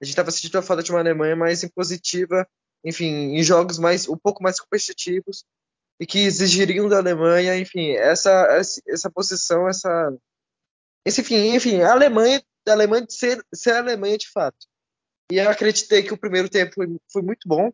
[0.00, 2.44] a gente estava sentindo a falta de uma Alemanha mais impositiva,
[2.84, 5.44] enfim, em jogos mais um pouco mais competitivos
[6.00, 8.30] e que exigiriam da Alemanha, enfim, essa
[8.88, 10.12] essa posição, essa
[11.04, 14.66] esse, enfim, enfim, a Alemanha, a Alemanha ser, ser a Alemanha de fato.
[15.30, 17.72] E eu acreditei que o primeiro tempo foi, foi muito bom,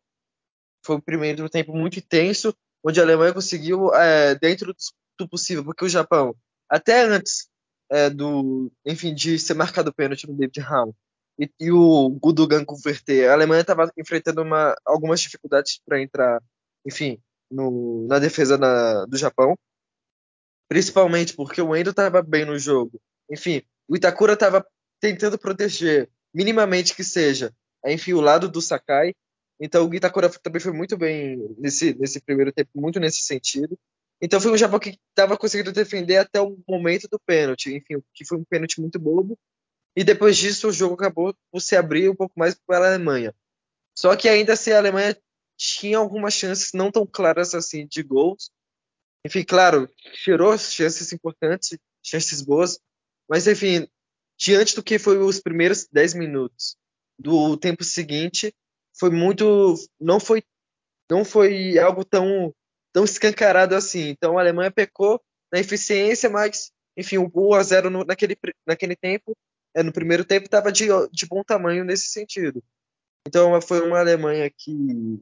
[0.85, 4.75] foi um primeiro tempo muito intenso, onde a Alemanha conseguiu, é, dentro
[5.18, 6.35] do possível, porque o Japão,
[6.71, 7.49] até antes
[7.90, 10.94] é, do, enfim, de ser marcado pênalti no David Raum
[11.38, 16.42] e, e o Gudogan converter, a Alemanha estava enfrentando uma, algumas dificuldades para entrar,
[16.85, 17.20] enfim,
[17.51, 19.57] no, na defesa na, do Japão,
[20.68, 23.01] principalmente porque o Endo estava bem no jogo.
[23.31, 24.66] Enfim, o Itakura estava
[25.01, 27.55] tentando proteger, minimamente que seja,
[27.87, 29.14] enfim, o lado do Sakai.
[29.61, 33.79] Então o Itakura também foi muito bem nesse, nesse primeiro tempo, muito nesse sentido.
[34.20, 38.24] Então foi um Japão que estava conseguindo defender até o momento do pênalti, enfim, que
[38.24, 39.38] foi um pênalti muito bobo.
[39.96, 43.35] E depois disso o jogo acabou por se abrir um pouco mais para a Alemanha.
[43.96, 45.16] Só que ainda assim a Alemanha
[45.57, 48.51] tinha algumas chances não tão claras assim de gols.
[49.27, 49.88] Enfim, claro,
[50.22, 52.79] tirou chances importantes, chances boas,
[53.29, 53.88] mas enfim,
[54.38, 56.77] diante do que foi os primeiros 10 minutos
[57.18, 58.55] do tempo seguinte,
[58.96, 60.44] foi muito não foi
[61.11, 62.55] não foi algo tão
[62.92, 64.09] tão escancarado assim.
[64.09, 65.20] Então a Alemanha pecou
[65.53, 69.37] na eficiência, mas, enfim, o 1 a 0 no, naquele, naquele tempo,
[69.76, 72.62] no primeiro tempo, estava de, de bom tamanho nesse sentido.
[73.26, 75.20] Então foi uma Alemanha que,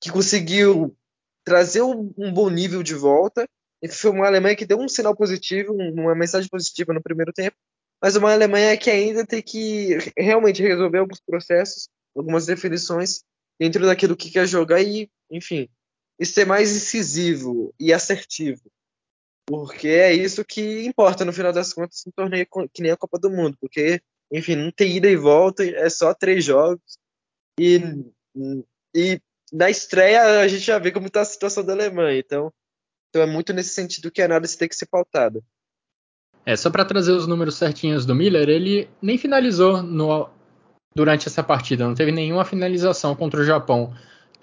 [0.00, 0.96] que conseguiu
[1.44, 3.48] trazer um, um bom nível de volta.
[3.82, 7.56] E foi uma Alemanha que deu um sinal positivo, uma mensagem positiva no primeiro tempo,
[8.00, 13.22] mas uma Alemanha que ainda tem que realmente resolver alguns processos, algumas definições
[13.58, 15.68] dentro daquilo que quer jogar e, enfim,
[16.22, 18.70] ser mais incisivo e assertivo.
[19.46, 23.18] Porque é isso que importa no final das contas no torneio que nem a Copa
[23.18, 23.56] do Mundo.
[23.60, 24.00] Porque,
[24.32, 26.98] enfim, não tem ida e volta, é só três jogos.
[27.58, 27.80] E,
[28.94, 29.20] e
[29.52, 32.18] na estreia a gente já vê como está a situação da Alemanha.
[32.18, 32.52] Então,
[33.10, 35.42] então é muito nesse sentido que a análise tem que ser pautada.
[36.46, 40.28] É, só para trazer os números certinhos do Miller, ele nem finalizou no,
[40.94, 43.94] durante essa partida, não teve nenhuma finalização contra o Japão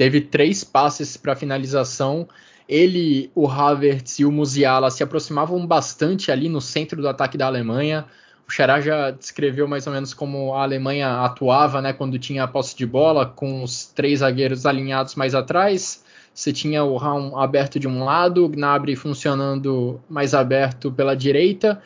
[0.02, 2.28] teve três passes para finalização.
[2.68, 7.48] Ele, o Havertz e o Musiala se aproximavam bastante ali no centro do ataque da
[7.48, 8.06] Alemanha.
[8.48, 12.48] O Xará já descreveu mais ou menos como a Alemanha atuava né, quando tinha a
[12.48, 16.04] posse de bola, com os três zagueiros alinhados mais atrás.
[16.34, 21.82] Você tinha o Raum aberto de um lado, o Gnabry funcionando mais aberto pela direita.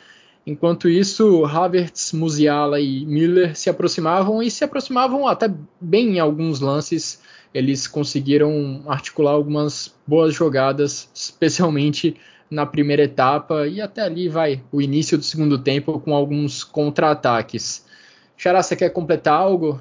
[0.46, 6.60] Enquanto isso, Havertz, Musiala e Müller se aproximavam e se aproximavam até bem em alguns
[6.60, 7.20] lances.
[7.56, 12.16] Eles conseguiram articular algumas boas jogadas, especialmente
[12.50, 17.86] na primeira etapa e até ali vai o início do segundo tempo com alguns contra-ataques.
[18.36, 19.80] Xará, você quer completar algo?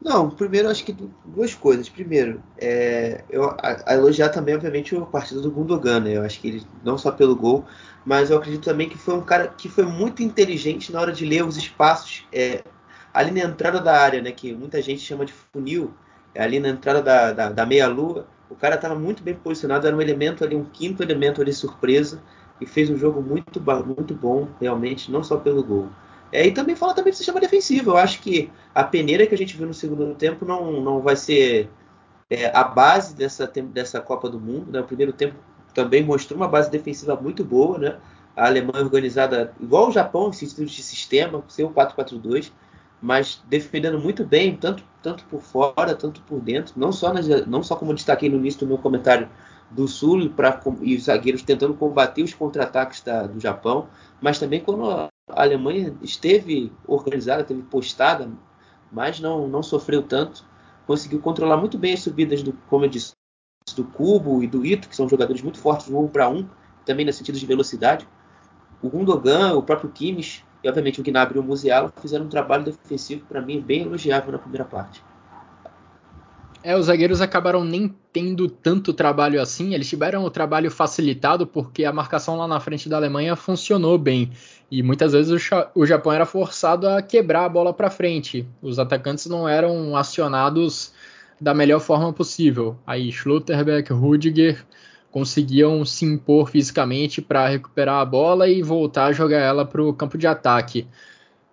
[0.00, 1.88] Não, primeiro acho que duas coisas.
[1.88, 6.00] Primeiro, é, eu, a, a, elogiar também, obviamente, o partido do Gundogan.
[6.00, 6.16] Né?
[6.18, 7.64] Eu acho que ele, não só pelo gol,
[8.04, 11.24] mas eu acredito também que foi um cara que foi muito inteligente na hora de
[11.24, 12.62] ler os espaços é,
[13.12, 14.30] ali na entrada da área, né?
[14.30, 15.92] que muita gente chama de funil,
[16.40, 20.00] ali na entrada da, da, da meia-lua o cara estava muito bem posicionado, era um
[20.00, 22.22] elemento ali, um quinto elemento ali surpresa
[22.60, 25.88] e fez um jogo muito, muito bom, realmente, não só pelo gol.
[26.32, 27.90] É, e também fala também do sistema defensivo.
[27.90, 31.16] Eu acho que a peneira que a gente viu no segundo tempo não, não vai
[31.16, 31.70] ser
[32.28, 34.70] é, a base dessa, dessa Copa do Mundo.
[34.70, 34.80] Né?
[34.80, 35.36] O primeiro tempo
[35.72, 37.96] também mostrou uma base defensiva muito boa, né?
[38.36, 42.52] A Alemanha organizada igual o Japão, em sentido de sistema, seu 4-4-2
[43.00, 47.62] mas defendendo muito bem, tanto, tanto por fora, tanto por dentro, não só, nas, não
[47.62, 49.28] só como destaquei no início do meu comentário
[49.70, 53.88] do Sul pra, e os zagueiros tentando combater os contra-ataques do Japão,
[54.20, 58.30] mas também quando a Alemanha esteve organizada, esteve postada,
[58.90, 60.44] mas não, não sofreu tanto,
[60.86, 63.12] conseguiu controlar muito bem as subidas do, como eu disse,
[63.76, 66.48] do Cubo e do Ito, que são jogadores muito fortes um para um,
[66.86, 68.08] também no sentido de velocidade.
[68.80, 72.64] O Gundogan, o próprio Kimmich, e obviamente o Gnabry e o Musiala fizeram um trabalho
[72.64, 75.02] defensivo para mim bem elogiável na primeira parte.
[76.62, 81.84] É, os zagueiros acabaram nem tendo tanto trabalho assim, eles tiveram o trabalho facilitado porque
[81.84, 84.32] a marcação lá na frente da Alemanha funcionou bem.
[84.70, 88.46] E muitas vezes o, Japão era forçado a quebrar a bola para frente.
[88.60, 90.92] Os atacantes não eram acionados
[91.40, 92.76] da melhor forma possível.
[92.84, 94.66] Aí Schlotterbeck, Rudiger
[95.10, 99.92] conseguiam se impor fisicamente para recuperar a bola e voltar a jogar ela para o
[99.92, 100.86] campo de ataque.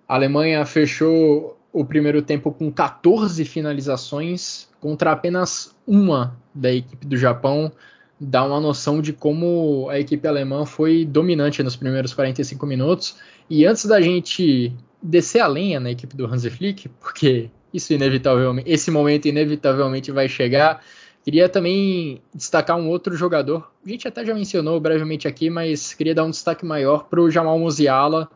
[0.08, 7.18] A Alemanha fechou o primeiro tempo com 14 finalizações contra apenas uma da equipe do
[7.18, 7.72] Japão.
[8.20, 13.18] Dá uma noção de como a equipe alemã foi dominante nos primeiros 45 minutos.
[13.50, 18.70] E antes da gente descer a lenha na equipe do Hansi Flick, porque isso inevitavelmente,
[18.70, 20.82] esse momento inevitavelmente vai chegar,
[21.26, 23.68] Queria também destacar um outro jogador.
[23.84, 27.32] A gente até já mencionou brevemente aqui, mas queria dar um destaque maior para o
[27.32, 28.30] Jamal Musiala,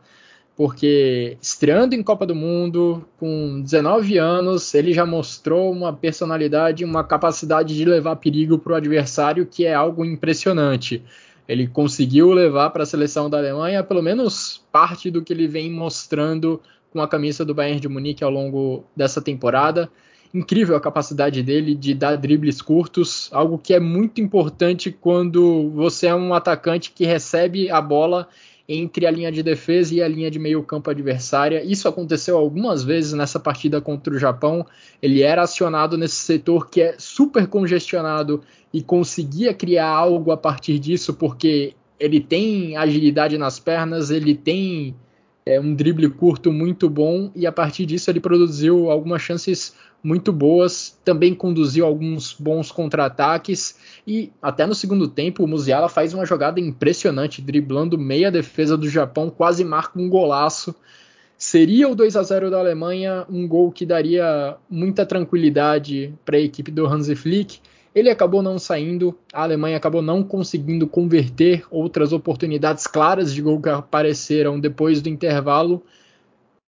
[0.57, 7.03] porque estreando em Copa do Mundo, com 19 anos, ele já mostrou uma personalidade, uma
[7.03, 11.03] capacidade de levar perigo para o adversário que é algo impressionante.
[11.47, 15.71] Ele conseguiu levar para a seleção da Alemanha pelo menos parte do que ele vem
[15.71, 19.91] mostrando com a camisa do Bayern de Munique ao longo dessa temporada
[20.33, 26.07] incrível a capacidade dele de dar dribles curtos, algo que é muito importante quando você
[26.07, 28.27] é um atacante que recebe a bola
[28.71, 31.63] entre a linha de defesa e a linha de meio campo adversária.
[31.63, 34.63] Isso aconteceu algumas vezes nessa partida contra o Japão.
[35.01, 40.77] Ele era acionado nesse setor que é super congestionado e conseguia criar algo a partir
[40.77, 44.95] disso, porque ele tem agilidade nas pernas, ele tem
[45.49, 50.31] é, um drible curto muito bom e a partir disso ele produziu algumas chances muito
[50.31, 56.23] boas, também conduziu alguns bons contra-ataques e até no segundo tempo o Musiala faz uma
[56.23, 60.75] jogada impressionante, driblando meia defesa do Japão, quase marca um golaço.
[61.35, 66.41] Seria o 2 a 0 da Alemanha, um gol que daria muita tranquilidade para a
[66.41, 67.59] equipe do Hansi Flick.
[67.93, 73.59] Ele acabou não saindo, a Alemanha acabou não conseguindo converter outras oportunidades claras de gol
[73.61, 75.83] que apareceram depois do intervalo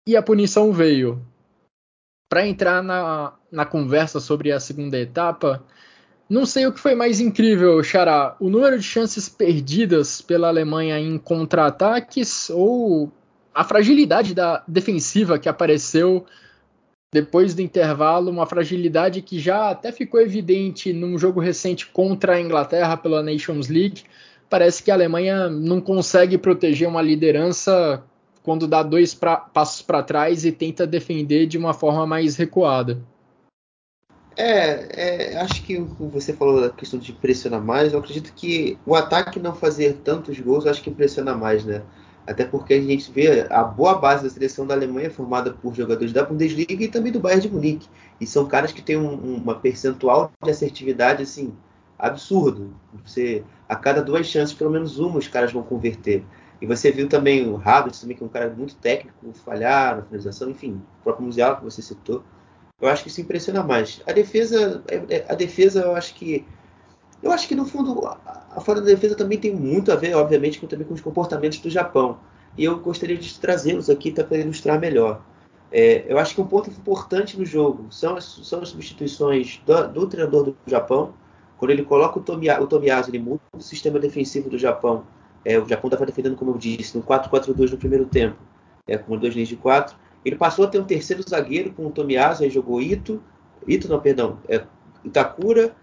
[0.07, 1.21] e a punição veio
[2.31, 5.65] para entrar na, na conversa sobre a segunda etapa,
[6.29, 8.37] não sei o que foi mais incrível, Xará.
[8.39, 13.11] O número de chances perdidas pela Alemanha em contra-ataques ou
[13.55, 16.27] a fragilidade da defensiva que apareceu
[17.13, 22.41] depois do intervalo, uma fragilidade que já até ficou evidente num jogo recente contra a
[22.41, 24.03] Inglaterra pela Nations League.
[24.51, 28.03] Parece que a Alemanha não consegue proteger uma liderança
[28.43, 32.99] quando dá dois pra, passos para trás e tenta defender de uma forma mais recuada.
[34.37, 37.93] É, é, acho que você falou da questão de pressionar mais.
[37.93, 41.83] Eu acredito que o ataque não fazer tantos gols, acho que impressiona mais, né?
[42.29, 46.13] Até porque a gente vê a boa base da seleção da Alemanha formada por jogadores
[46.13, 47.89] da Bundesliga e também do Bayern de Munique.
[48.21, 51.55] E são caras que têm um, uma percentual de assertividade assim
[51.99, 52.75] absurdo.
[53.03, 56.23] Você a cada duas chances, pelo menos uma, os caras vão converter.
[56.61, 60.03] E você viu também o Havertz, também, que é um cara muito técnico, falhar na
[60.03, 62.23] finalização, enfim, o próprio Musiala que você citou.
[62.79, 64.03] Eu acho que isso impressiona mais.
[64.07, 66.45] A defesa, é, é, a defesa, eu acho que.
[67.23, 70.61] Eu acho que no fundo a falta da defesa também tem muito a ver, obviamente,
[70.61, 72.19] com, também com os comportamentos do Japão.
[72.57, 75.21] E eu gostaria de trazê-los aqui para ilustrar melhor.
[75.71, 79.89] É, eu acho que um ponto importante no jogo são as, são as substituições do,
[79.89, 81.13] do treinador do Japão.
[81.59, 85.05] Quando ele coloca o, Tomia, o Tomiyasu, ele muda o sistema defensivo do Japão.
[85.45, 88.37] É, o Japão estava defendendo, como eu disse, no 4-4-2 no primeiro tempo,
[88.87, 89.97] é, com dois linhas de quatro.
[90.25, 93.23] Ele passou a ter um terceiro zagueiro com o Tomiyasu, aí jogou Ito,
[93.67, 94.65] Ito não, perdão, é,
[95.05, 95.75] Itakura,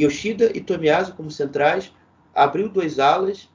[0.00, 1.92] Yoshida e Tomiyasu como centrais,
[2.34, 3.48] abriu dois alas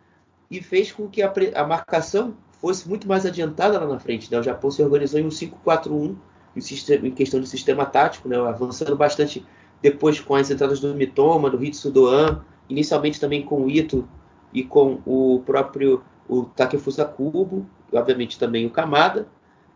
[0.51, 4.31] e fez com que a, a marcação fosse muito mais adiantada lá na frente.
[4.31, 4.39] Né?
[4.39, 6.15] O Japão se organizou em um 5-4-1
[6.55, 8.37] em, em, questão de sistema tático, né?
[8.37, 9.45] avançando bastante
[9.81, 14.07] depois com as entradas do Mitoma, do Hitsu Doan, inicialmente também com o Ito
[14.53, 19.27] e com o próprio o Takefusa Kubo, e obviamente também o Kamada,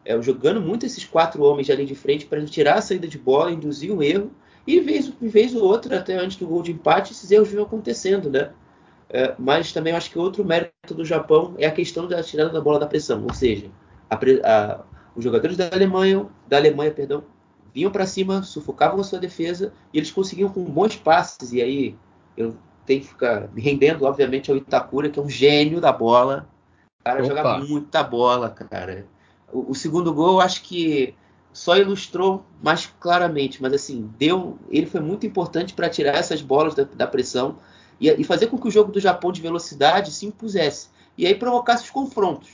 [0.06, 3.52] é, jogando muito esses quatro homens ali de frente para tirar a saída de bola,
[3.52, 4.32] induzir um erro,
[4.68, 8.30] e vez, vez ou outra, até antes do gol de empate, esses erros vinham acontecendo,
[8.30, 8.52] né?
[9.10, 12.60] É, mas também acho que outro mérito do Japão é a questão da tirada da
[12.60, 13.72] bola da pressão, ou seja,
[14.10, 14.84] a, a,
[15.16, 17.24] os jogadores da Alemanha, da Alemanha, perdão,
[17.74, 21.54] vinham para cima, sufocavam a sua defesa e eles conseguiam com bons passes.
[21.54, 21.96] E aí
[22.36, 26.50] eu tenho que ficar me rendendo, obviamente, ao Itakura, que é um gênio da bola.
[27.00, 27.28] O cara Opa.
[27.28, 29.06] joga muita bola, cara.
[29.54, 31.16] O, o segundo gol, acho que
[31.58, 36.76] só ilustrou mais claramente, mas assim, deu, ele foi muito importante para tirar essas bolas
[36.76, 37.58] da, da pressão
[38.00, 41.34] e, e, fazer com que o jogo do Japão de velocidade se impusesse e aí
[41.34, 42.50] provocasse os confrontos.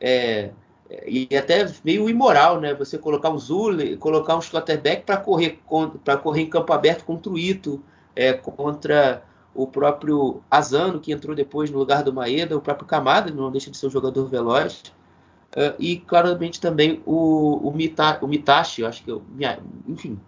[0.00, 0.50] É,
[1.04, 2.72] e até meio imoral, né?
[2.74, 5.60] Você colocar o Zule, colocar um Schlotterbeck para correr
[6.04, 7.82] para correr em campo aberto contra o Ito,
[8.14, 13.32] é, contra o próprio Asano, que entrou depois no lugar do Maeda, o próprio Kamada,
[13.32, 14.80] não deixa de ser um jogador veloz.
[15.56, 19.22] Uh, e claramente também o, o, Mita, o Mitachi, acho que eu,
[19.86, 20.18] enfim,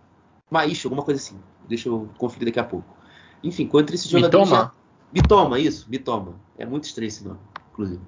[0.48, 1.36] Maishi, alguma coisa assim.
[1.68, 2.96] Deixa eu conferir daqui a pouco.
[3.42, 4.44] Enfim, contra esse jogador.
[4.44, 4.56] Bitoma?
[4.56, 4.72] Já...
[5.12, 6.34] Bitoma, isso, Bitoma.
[6.56, 7.40] É muito estranho esse nome,
[7.72, 8.00] inclusive.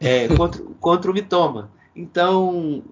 [0.00, 1.70] É, contra, contra o Bitoma.
[1.94, 2.82] Então,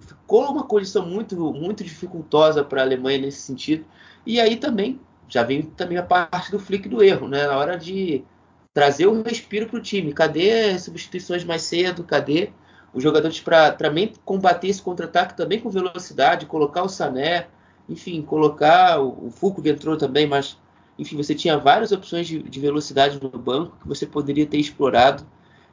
[0.00, 3.84] ficou uma condição muito, muito dificultosa para a Alemanha nesse sentido.
[4.24, 7.46] E aí também já vem também a parte do flick do erro, né?
[7.46, 8.24] Na hora de
[8.72, 10.12] trazer o respiro para o time.
[10.12, 12.04] Cadê substituições mais cedo?
[12.04, 12.52] Cadê
[12.96, 17.46] os jogadores para também combater esse contra-ataque também com velocidade, colocar o Sané,
[17.86, 20.58] enfim, colocar o, o Fulco que entrou também, mas
[20.98, 25.26] enfim, você tinha várias opções de, de, velocidade no banco que você poderia ter explorado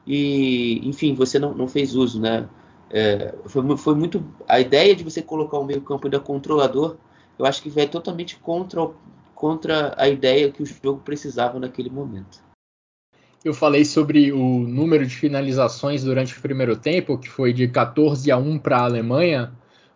[0.06, 2.46] e, enfim, você não, não fez uso, né?
[2.90, 6.98] É, foi, foi, muito a ideia de você colocar o meio campo ainda controlador.
[7.40, 8.86] Eu acho que vai totalmente contra,
[9.34, 12.44] contra a ideia que o jogo precisava naquele momento.
[13.44, 18.32] Eu falei sobre o número de finalizações durante o primeiro tempo, que foi de 14
[18.32, 19.52] a 1 para a Alemanha.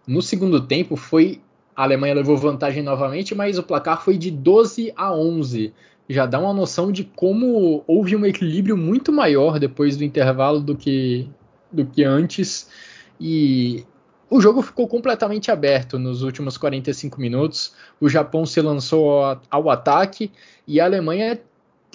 [0.06, 1.42] No segundo tempo, foi
[1.74, 5.74] a Alemanha levou vantagem novamente, mas o placar foi de 12 a 11.
[6.10, 10.76] Já dá uma noção de como houve um equilíbrio muito maior depois do intervalo do
[10.76, 11.30] que,
[11.72, 12.70] do que antes.
[13.22, 13.86] E
[14.30, 17.74] o jogo ficou completamente aberto nos últimos 45 minutos.
[18.02, 20.32] O Japão se lançou ao ataque
[20.68, 21.40] e a Alemanha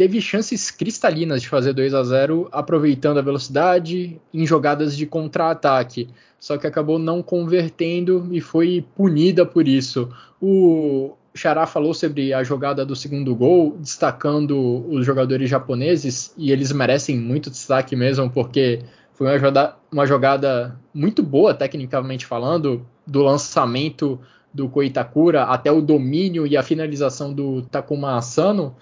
[0.02, 6.08] teve chances cristalinas de fazer 2 a 0 aproveitando a velocidade em jogadas de contra-ataque,
[6.40, 10.12] só que acabou não convertendo e foi punida por isso.
[10.40, 16.72] O Xará falou sobre a jogada do segundo gol, destacando os jogadores japoneses, e eles
[16.72, 18.80] merecem muito destaque mesmo, porque
[19.12, 24.18] foi uma jogada, uma jogada muito boa, tecnicamente falando, do lançamento
[24.52, 28.74] do Koitakura até o domínio e a finalização do Takuma Asano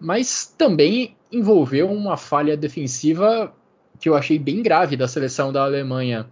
[0.00, 3.54] mas também envolveu uma falha defensiva
[4.00, 6.28] que eu achei bem grave da seleção da Alemanha.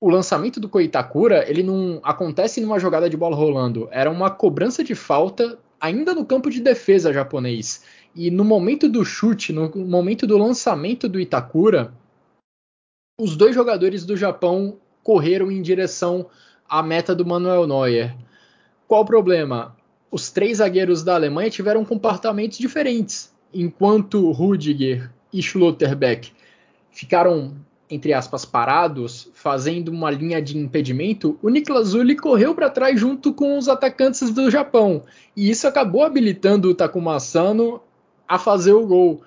[0.00, 4.82] O lançamento do Koitakura, ele não acontece numa jogada de bola rolando, era uma cobrança
[4.82, 7.84] de falta ainda no campo de defesa japonês.
[8.14, 11.92] E no momento do chute, no momento do lançamento do Itakura,
[13.18, 16.26] os dois jogadores do Japão correram em direção
[16.68, 18.16] à meta do Manuel Neuer.
[18.88, 19.76] Qual o problema?
[20.10, 23.32] Os três zagueiros da Alemanha tiveram comportamentos diferentes.
[23.52, 26.32] Enquanto Rudiger e Schlotterbeck
[26.90, 27.54] ficaram,
[27.88, 33.32] entre aspas, parados, fazendo uma linha de impedimento, o Niklas Zuli correu para trás junto
[33.32, 35.04] com os atacantes do Japão.
[35.36, 37.80] E isso acabou habilitando o Takuma Asano
[38.26, 39.22] a fazer o gol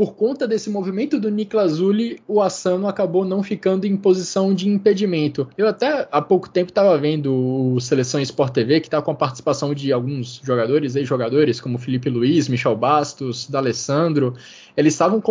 [0.00, 4.66] por conta desse movimento do Niklas Zuli, o Asano acabou não ficando em posição de
[4.66, 5.46] impedimento.
[5.58, 9.14] Eu até há pouco tempo estava vendo o Seleção Sport TV, que está com a
[9.14, 14.32] participação de alguns jogadores, ex-jogadores, como Felipe Luiz, Michel Bastos, D'Alessandro.
[14.74, 15.22] Eles estavam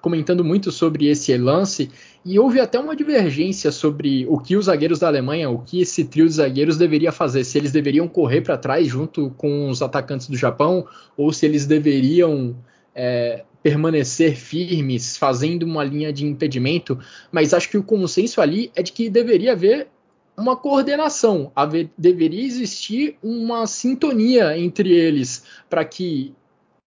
[0.00, 1.90] comentando muito sobre esse lance
[2.24, 6.04] e houve até uma divergência sobre o que os zagueiros da Alemanha, o que esse
[6.04, 10.28] trio de zagueiros deveria fazer, se eles deveriam correr para trás junto com os atacantes
[10.28, 12.54] do Japão ou se eles deveriam
[12.94, 16.98] é, permanecer firmes, fazendo uma linha de impedimento.
[17.30, 19.88] Mas acho que o consenso ali é de que deveria haver
[20.36, 26.34] uma coordenação, haver, deveria existir uma sintonia entre eles para que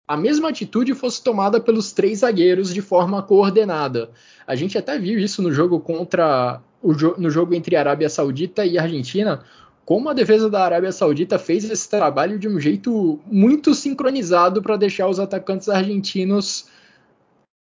[0.07, 4.09] a mesma atitude fosse tomada pelos três zagueiros de forma coordenada.
[4.45, 8.77] A gente até viu isso no jogo contra o no jogo entre Arábia Saudita e
[8.77, 9.43] Argentina,
[9.87, 14.75] como a defesa da Arábia Saudita fez esse trabalho de um jeito muito sincronizado para
[14.75, 16.67] deixar os atacantes argentinos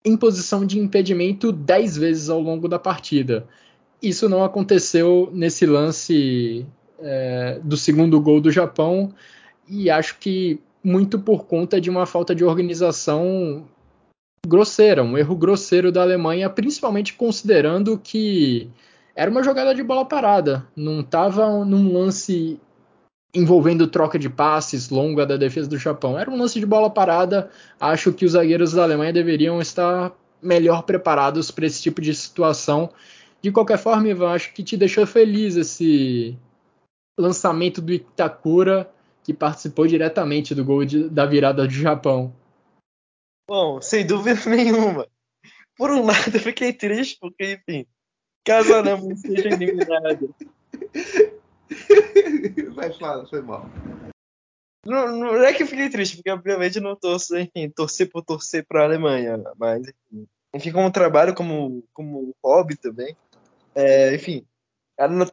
[0.05, 3.45] em posição de impedimento dez vezes ao longo da partida.
[4.01, 6.65] Isso não aconteceu nesse lance
[7.01, 9.13] é, do segundo gol do Japão
[9.69, 13.65] e acho que muito por conta de uma falta de organização
[14.47, 18.71] grosseira, um erro grosseiro da Alemanha, principalmente considerando que
[19.15, 22.61] era uma jogada de bola parada, não estava num lance
[23.35, 26.19] envolvendo troca de passes longa da defesa do Japão.
[26.19, 27.51] Era um lance de bola parada.
[27.81, 32.91] Acho que os zagueiros da Alemanha deveriam estar melhor preparados para esse tipo de situação.
[33.41, 36.37] De qualquer forma, Ivan, acho que te deixou feliz esse
[37.19, 38.91] lançamento do Itakura
[39.25, 42.35] que participou diretamente do gol de, da virada do Japão.
[43.49, 45.07] Bom, sem dúvida nenhuma.
[45.77, 47.87] Por um lado, eu fiquei triste, porque, enfim,
[48.45, 50.29] caso a Alemanha seja eliminada.
[52.75, 53.67] Vai, fala, foi mal.
[54.85, 58.67] Não, não, é que eu fiquei triste, porque obviamente não torço, enfim, torcer por torcer
[58.67, 63.17] para a Alemanha, mas enfim, enfim, como trabalho, como, como hobby também,
[63.75, 64.45] é, enfim,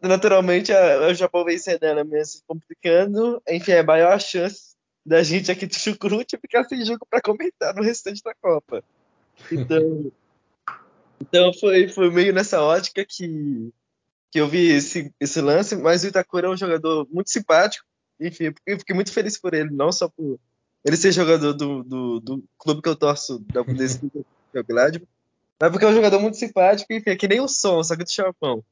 [0.01, 3.41] naturalmente o Japão vencendo ela mesmo se complicando.
[3.47, 7.73] Enfim, é maior a chance da gente aqui do Chucrute ficar sem jogo para comentar
[7.75, 8.83] no restante da Copa.
[9.51, 10.11] Então,
[11.21, 13.71] então foi, foi meio nessa ótica que,
[14.31, 17.85] que eu vi esse, esse lance, mas o Itakura é um jogador muito simpático.
[18.19, 20.39] Enfim, eu fiquei muito feliz por ele, não só por
[20.83, 24.63] ele ser jogador do, do, do clube que eu torço da Bundesliga, que é o
[24.63, 25.07] Gladbach,
[25.59, 28.03] mas porque é um jogador muito simpático, enfim, é que nem o som, só que
[28.03, 28.63] do Japão.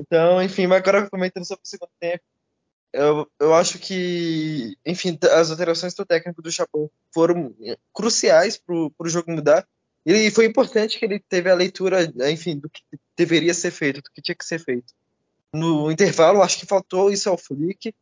[0.00, 2.22] Então, enfim, mas agora comentando sobre o segundo tempo,
[2.92, 7.54] eu, eu acho que, enfim, as alterações do técnico do Japão foram
[7.92, 9.66] cruciais para o jogo mudar.
[10.06, 12.80] E foi importante que ele teve a leitura, enfim, do que
[13.16, 14.94] deveria ser feito, do que tinha que ser feito.
[15.52, 17.92] No intervalo, acho que faltou isso ao Flick,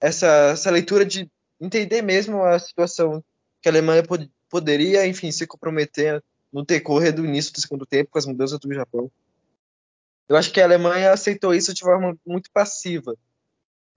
[0.00, 1.30] essa, essa leitura de
[1.60, 3.22] entender mesmo a situação
[3.62, 8.10] que a Alemanha pod poderia, enfim, se comprometer no decorrer do início do segundo tempo
[8.10, 9.08] com as mudanças do Japão.
[10.28, 13.16] Eu acho que a Alemanha aceitou isso de forma muito passiva.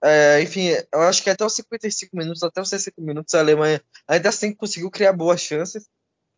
[0.02, 3.82] É, enfim, eu acho que até os 55 minutos, até os 60 minutos, a Alemanha
[4.06, 5.88] ainda assim conseguiu criar boas chances.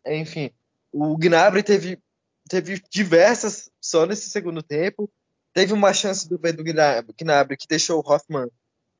[0.05, 0.51] Enfim,
[0.91, 1.99] o Gnabry teve,
[2.49, 5.09] teve diversas só nesse segundo tempo.
[5.53, 8.47] Teve uma chance do, do Gnabry que deixou o Hoffman.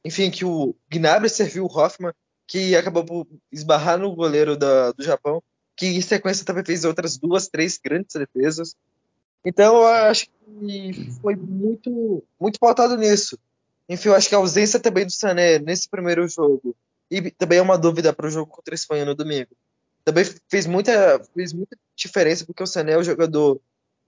[0.03, 2.13] Enfim, que o Gnabry serviu o Hoffman,
[2.47, 5.41] que acabou por esbarrar no goleiro da, do Japão,
[5.75, 8.75] que em sequência também fez outras duas, três grandes defesas.
[9.45, 13.37] Então, eu acho que foi muito, muito pautado nisso.
[13.87, 16.75] Enfim, eu acho que a ausência também do Sané nesse primeiro jogo,
[17.09, 19.49] e também é uma dúvida para o jogo contra a Espanha no domingo,
[20.03, 23.59] também fez muita, fez muita diferença, porque o Sané é um jogador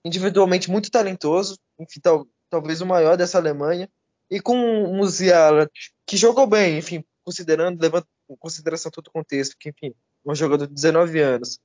[0.03, 3.89] individualmente muito talentoso, enfim, tal, talvez o maior dessa Alemanha,
[4.29, 5.69] e com o Musiala,
[6.05, 9.93] que jogou bem, enfim, considerando, levando em consideração todo o contexto, que, enfim,
[10.25, 11.59] um jogador de 19 anos,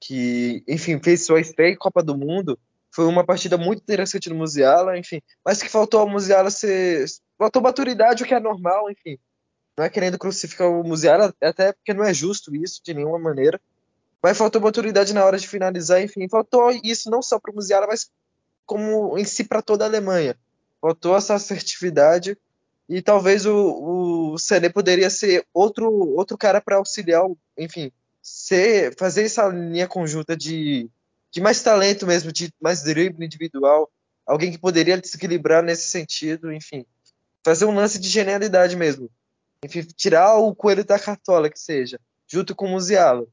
[0.00, 2.58] que, enfim, fez sua estreia em Copa do Mundo,
[2.90, 5.20] foi uma partida muito interessante do Musiala, enfim.
[5.44, 7.06] Mas que faltou ao Musiala ser.
[7.36, 9.18] Faltou maturidade, o que é normal, enfim.
[9.78, 13.60] Não é querendo crucificar o Musiala, até porque não é justo isso de nenhuma maneira.
[14.20, 16.28] Mas faltou maturidade na hora de finalizar, enfim.
[16.28, 18.10] Faltou isso não só para o Musiala, mas
[18.66, 20.36] como em si para toda a Alemanha.
[20.80, 22.36] Faltou essa assertividade
[22.88, 24.36] e talvez o, o
[24.74, 27.24] poderia ser outro, outro cara para auxiliar,
[27.56, 30.90] enfim, ser, fazer essa linha conjunta de
[31.30, 33.90] de mais talento mesmo, de mais drible individual,
[34.26, 36.84] alguém que poderia desequilibrar nesse sentido, enfim,
[37.44, 39.10] fazer um lance de genialidade mesmo,
[39.64, 43.26] enfim, tirar o coelho da cartola que seja, junto com o Musiala.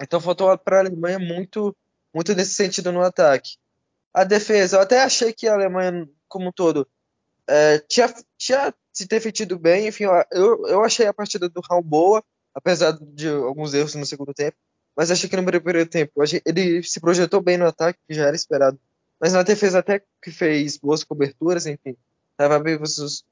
[0.00, 1.76] Então faltou para a Alemanha muito,
[2.14, 3.56] muito nesse sentido no ataque.
[4.12, 6.88] A defesa, eu até achei que a Alemanha como um todo
[7.48, 12.24] é, tinha, tinha se defendido bem, enfim, eu, eu achei a partida do Raul boa,
[12.54, 14.56] apesar de alguns erros no segundo tempo
[14.96, 16.12] mas achei que no primeiro tempo
[16.44, 18.78] ele se projetou bem no ataque, que já era esperado.
[19.20, 21.96] Mas na defesa até que fez boas coberturas, enfim,
[22.32, 22.78] estava bem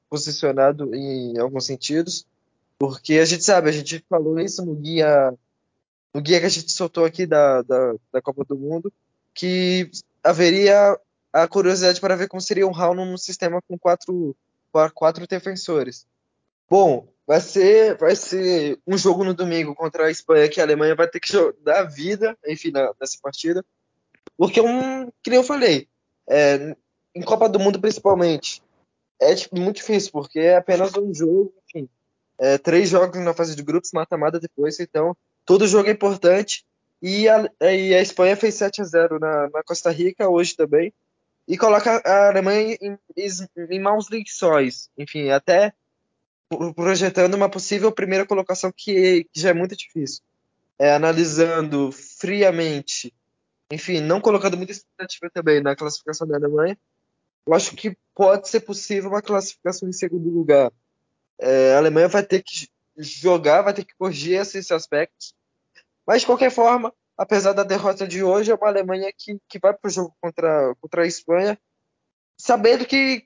[0.09, 2.25] posicionado em alguns sentidos,
[2.79, 5.33] porque a gente sabe, a gente falou isso no guia
[6.13, 8.91] no guia que a gente soltou aqui da, da, da Copa do Mundo,
[9.33, 9.89] que
[10.23, 10.97] haveria
[11.31, 14.35] a curiosidade para ver como seria um Raul num sistema com quatro,
[14.93, 16.05] quatro defensores.
[16.69, 20.95] Bom, vai ser, vai ser um jogo no domingo contra a Espanha que a Alemanha
[20.95, 21.31] vai ter que
[21.63, 23.63] dar vida, enfim, nessa partida.
[24.37, 25.87] Porque, um, que nem eu falei,
[26.29, 26.75] é,
[27.15, 28.61] em Copa do Mundo principalmente,
[29.21, 31.87] é tipo, muito difícil, porque é apenas um jogo, enfim,
[32.39, 35.15] é, três jogos na fase de grupos, mata-mata depois, então
[35.45, 36.65] todo jogo é importante.
[37.01, 40.91] E a, e a Espanha fez 7 a 0 na, na Costa Rica hoje também,
[41.47, 43.29] e coloca a Alemanha em, em,
[43.69, 45.73] em maus lençóis, enfim, até
[46.75, 50.21] projetando uma possível primeira colocação que, que já é muito difícil.
[50.79, 53.13] É, analisando friamente,
[53.71, 56.75] enfim, não colocando muita expectativa também na classificação da Alemanha,
[57.45, 60.71] eu acho que pode ser possível uma classificação em segundo lugar.
[61.39, 62.67] É, a Alemanha vai ter que
[62.97, 65.33] jogar, vai ter que corrigir esses aspectos.
[66.05, 69.73] Mas, de qualquer forma, apesar da derrota de hoje, é uma Alemanha que, que vai
[69.73, 71.59] para o jogo contra, contra a Espanha,
[72.37, 73.25] sabendo que,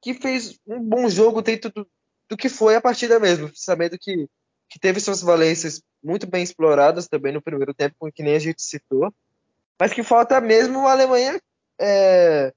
[0.00, 1.88] que fez um bom jogo dentro do,
[2.28, 4.28] do que foi a partida mesmo, sabendo que,
[4.68, 8.62] que teve suas valências muito bem exploradas também no primeiro tempo, que nem a gente
[8.62, 9.12] citou,
[9.78, 11.40] mas que falta mesmo a Alemanha
[11.80, 12.52] é,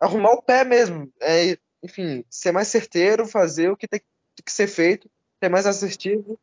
[0.00, 4.00] arrumar o pé mesmo, é, enfim, ser mais certeiro, fazer o que tem
[4.44, 5.10] que ser feito,
[5.42, 6.38] ser mais assertivo,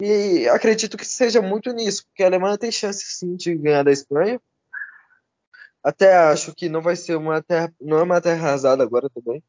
[0.00, 3.92] e acredito que seja muito nisso, porque a Alemanha tem chance sim de ganhar da
[3.92, 4.40] Espanha.
[5.82, 9.42] Até acho que não vai ser uma terra, não é uma terra arrasada agora também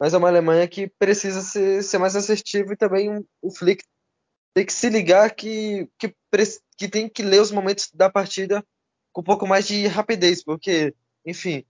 [0.00, 3.84] mas é uma Alemanha que precisa ser, ser mais assertiva e também o Flick
[4.54, 6.14] tem que se ligar que, que,
[6.74, 8.64] que tem que ler os momentos da partida
[9.12, 10.94] com um pouco mais de rapidez, porque,
[11.26, 11.66] enfim,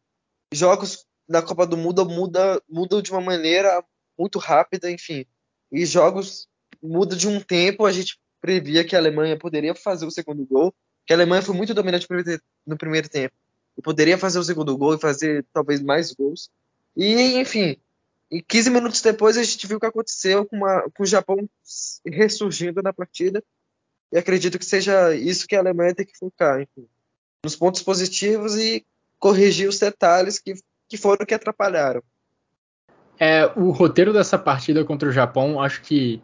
[0.52, 3.84] jogos da Copa do Mundo muda, mudam de uma maneira
[4.18, 5.24] muito rápida, enfim,
[5.70, 6.48] e jogos
[6.82, 10.74] mudam de um tempo, a gente previa que a Alemanha poderia fazer o segundo gol,
[11.06, 12.06] que a Alemanha foi muito dominante
[12.66, 13.34] no primeiro tempo,
[13.78, 16.50] e poderia fazer o segundo gol e fazer talvez mais gols,
[16.96, 17.76] e, enfim,
[18.30, 21.48] e 15 minutos depois a gente viu o que aconteceu com, uma, com o Japão
[22.06, 23.42] ressurgindo na partida.
[24.12, 26.86] E acredito que seja isso que a Alemanha tem que focar, enfim,
[27.44, 28.84] nos pontos positivos e
[29.20, 30.54] corrigir os detalhes que,
[30.88, 32.02] que foram que atrapalharam.
[33.18, 36.22] É, o roteiro dessa partida contra o Japão, acho que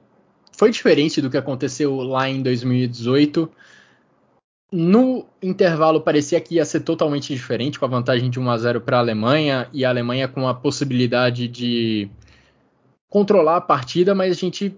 [0.56, 3.48] foi diferente do que aconteceu lá em 2018.
[4.72, 8.80] No intervalo parecia que ia ser totalmente diferente, com a vantagem de 1 a 0
[8.80, 12.10] para a Alemanha e a Alemanha com a possibilidade de
[13.08, 14.74] controlar a partida, mas a gente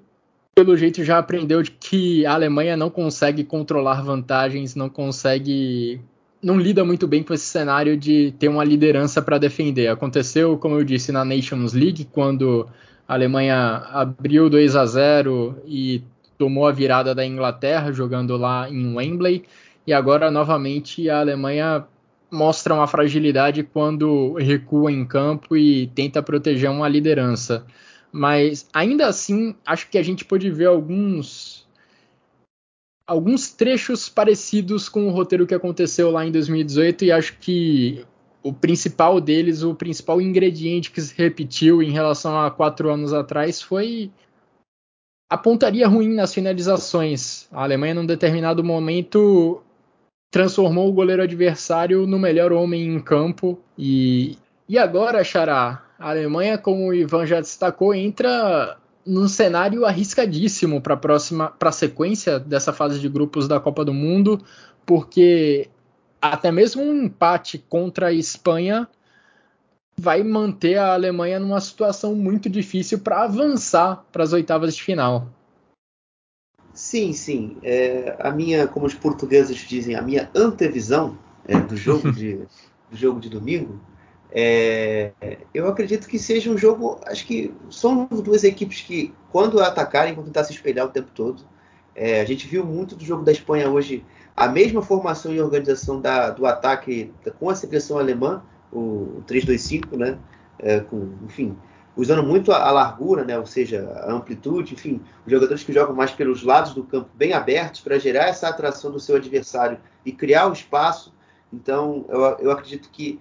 [0.55, 6.01] pelo jeito já aprendeu de que a Alemanha não consegue controlar vantagens, não consegue
[6.43, 9.89] não lida muito bem com esse cenário de ter uma liderança para defender.
[9.89, 12.68] Aconteceu, como eu disse, na Nations League, quando
[13.07, 16.03] a Alemanha abriu 2 a 0 e
[16.36, 19.45] tomou a virada da Inglaterra jogando lá em Wembley
[19.86, 21.84] e agora novamente a Alemanha
[22.30, 27.64] mostra uma fragilidade quando recua em campo e tenta proteger uma liderança.
[28.12, 31.57] Mas ainda assim, acho que a gente pode ver alguns
[33.09, 38.04] alguns trechos parecidos com o roteiro que aconteceu lá em 2018 e acho que
[38.42, 43.62] o principal deles, o principal ingrediente que se repetiu em relação a quatro anos atrás
[43.62, 44.11] foi
[45.30, 47.48] a pontaria ruim nas finalizações.
[47.50, 49.62] A Alemanha, num determinado momento,
[50.30, 53.59] transformou o goleiro adversário no melhor homem em campo.
[53.76, 54.36] E,
[54.68, 58.78] e agora, Xará, a Alemanha, como o Ivan já destacou, entra
[59.09, 63.84] num cenário arriscadíssimo para a próxima, para a sequência dessa fase de grupos da Copa
[63.84, 64.40] do Mundo,
[64.84, 65.68] porque
[66.20, 68.86] até mesmo um empate contra a Espanha
[69.98, 75.26] vai manter a Alemanha numa situação muito difícil para avançar para as oitavas de final.
[76.72, 77.56] Sim, sim.
[77.62, 82.46] É, a minha, como os portugueses dizem, a minha antevisão é, do jogo de
[82.90, 83.80] do jogo de domingo,
[84.31, 85.12] é,
[85.55, 87.01] eu acredito que seja um jogo.
[87.07, 91.43] Acho que são duas equipes que, quando atacarem, vão tentar se espelhar o tempo todo.
[91.95, 94.05] É, a gente viu muito do jogo da Espanha hoje
[94.37, 100.18] a mesma formação e organização da, do ataque com a seleção alemã, o 3-2-5, né?
[100.61, 101.57] É, com, enfim,
[101.97, 105.95] usando muito a, a, largura, né, ou seja, a amplitude, enfim, os jogadores que jogam
[105.95, 110.12] mais pelos lados do campo bem abertos para gerar essa atração do seu adversário e
[110.12, 111.12] criar o espaço.
[111.53, 113.20] Então, eu, eu acredito que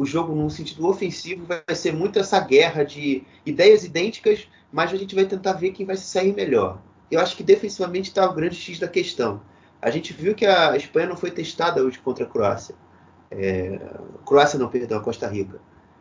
[0.00, 4.96] o jogo, no sentido ofensivo, vai ser muito essa guerra de ideias idênticas, mas a
[4.96, 6.80] gente vai tentar ver quem vai se sair melhor.
[7.10, 9.42] Eu acho que defensivamente está o grande X da questão.
[9.82, 12.74] A gente viu que a Espanha não foi testada hoje contra a Croácia.
[13.30, 13.78] É,
[14.24, 15.60] Croácia não, perdão, a Costa Rica.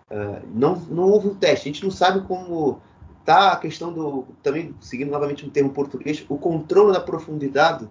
[0.10, 1.68] Uh, não, não houve um teste.
[1.68, 2.82] A gente não sabe como
[3.20, 4.26] está a questão do.
[4.42, 7.86] Também, seguindo novamente um termo português, o controle da profundidade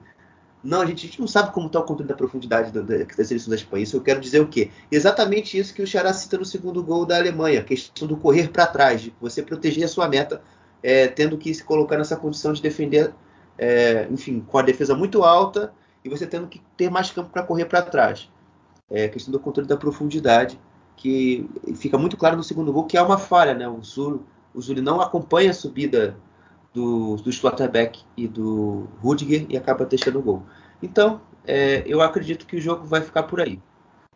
[0.63, 3.05] Não, a gente, a gente não sabe como está o controle da profundidade da, da,
[3.05, 3.85] da seleção da Espanha.
[3.85, 4.71] Isso eu quero dizer o quê?
[4.91, 8.49] Exatamente isso que o Xará cita no segundo gol da Alemanha, a questão do correr
[8.51, 10.43] para trás, de você proteger a sua meta,
[10.83, 13.15] é, tendo que se colocar nessa condição de defender,
[13.57, 15.73] é, enfim, com a defesa muito alta
[16.05, 18.29] e você tendo que ter mais campo para correr para trás.
[18.91, 20.59] É a questão do controle da profundidade,
[20.97, 23.69] que fica muito claro no segundo gol que é uma falha, né?
[23.69, 26.17] O Zul, o Zul não acompanha a subida
[26.79, 30.43] do, do Schlotterbeck e do Rudiger e acaba deixando o gol.
[30.81, 33.61] Então, é, eu acredito que o jogo vai ficar por aí.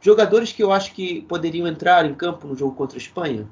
[0.00, 3.48] Jogadores que eu acho que poderiam entrar em campo no jogo contra a Espanha,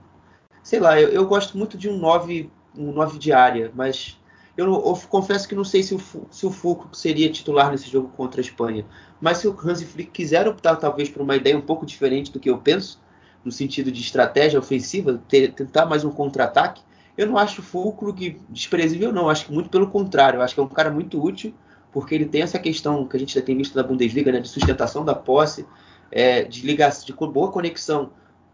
[0.62, 4.16] sei lá, eu, eu gosto muito de um 9, um 9 de área, mas
[4.56, 6.00] eu, eu, confesso que não sei se o,
[6.30, 8.86] se o Fulcro seria titular nesse jogo contra a Espanha.
[9.20, 12.38] Mas se o Hansi Flick quiser optar talvez por uma ideia um pouco diferente do
[12.38, 13.00] que eu penso,
[13.44, 16.82] no sentido de estratégia ofensiva, ter, tentar mais um contra-ataque,
[17.16, 19.28] eu não acho o Fulkrug desprezível, não.
[19.28, 20.38] Acho que muito pelo contrário.
[20.38, 21.54] Eu acho que é um cara muito útil,
[21.92, 24.48] porque ele tem essa questão que a gente já tem visto na Bundesliga, né, de
[24.48, 25.66] sustentação da posse,
[26.10, 28.12] é, de ligação, de boa conexão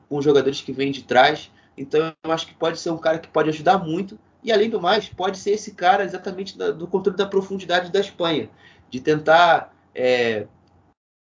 [0.08, 1.50] com os jogadores que vêm de trás.
[1.76, 4.18] Então eu acho que pode ser um cara que pode ajudar muito.
[4.42, 8.00] E além do mais, pode ser esse cara exatamente da, do controle da profundidade da
[8.00, 8.48] Espanha,
[8.88, 10.46] de tentar é,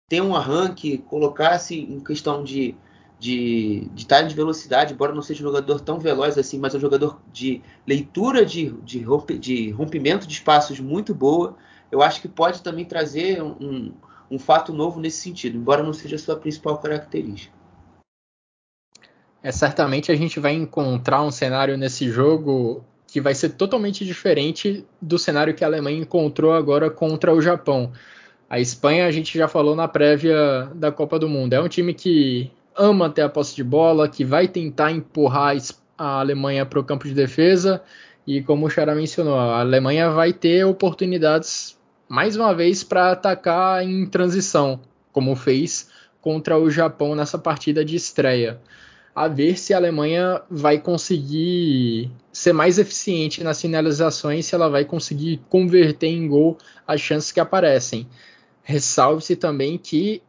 [0.08, 2.74] ter um arranque, colocar-se em questão de
[3.20, 6.78] de, de time de velocidade, embora não seja um jogador tão veloz assim, mas é
[6.78, 9.04] um jogador de leitura de, de,
[9.38, 11.54] de rompimento de espaços muito boa.
[11.92, 13.92] Eu acho que pode também trazer um,
[14.30, 17.54] um fato novo nesse sentido, embora não seja a sua principal característica.
[19.42, 24.86] É, certamente a gente vai encontrar um cenário nesse jogo que vai ser totalmente diferente
[25.00, 27.92] do cenário que a Alemanha encontrou agora contra o Japão.
[28.48, 31.92] A Espanha, a gente já falou na prévia da Copa do Mundo, é um time
[31.92, 35.56] que ama ter a posse de bola, que vai tentar empurrar
[35.96, 37.82] a Alemanha para o campo de defesa.
[38.26, 43.84] E como o Xará mencionou, a Alemanha vai ter oportunidades mais uma vez para atacar
[43.84, 44.80] em transição,
[45.12, 45.88] como fez
[46.20, 48.60] contra o Japão nessa partida de estreia.
[49.14, 54.84] A ver se a Alemanha vai conseguir ser mais eficiente nas finalizações, se ela vai
[54.84, 56.56] conseguir converter em gol
[56.86, 58.06] as chances que aparecem.
[58.62, 60.22] Ressalve-se também que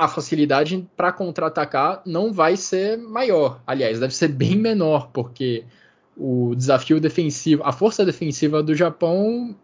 [0.00, 3.60] a facilidade para contra-atacar não vai ser maior.
[3.66, 5.64] Aliás, deve ser bem menor, porque
[6.16, 9.54] o desafio defensivo, a força defensiva do Japão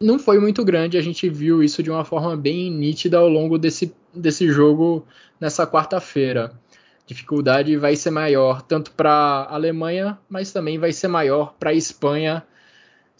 [0.00, 0.96] não foi muito grande.
[0.96, 5.06] A gente viu isso de uma forma bem nítida ao longo desse, desse jogo
[5.38, 6.58] nessa quarta-feira.
[7.06, 11.74] Dificuldade vai ser maior tanto para a Alemanha, mas também vai ser maior para a
[11.74, 12.42] Espanha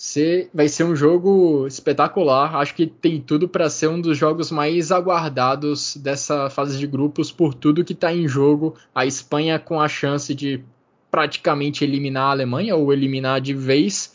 [0.02, 2.56] ser, vai ser um jogo espetacular.
[2.56, 7.30] Acho que tem tudo para ser um dos jogos mais aguardados dessa fase de grupos
[7.30, 8.74] por tudo que está em jogo.
[8.92, 10.60] A Espanha com a chance de
[11.08, 14.11] praticamente eliminar a Alemanha ou eliminar de vez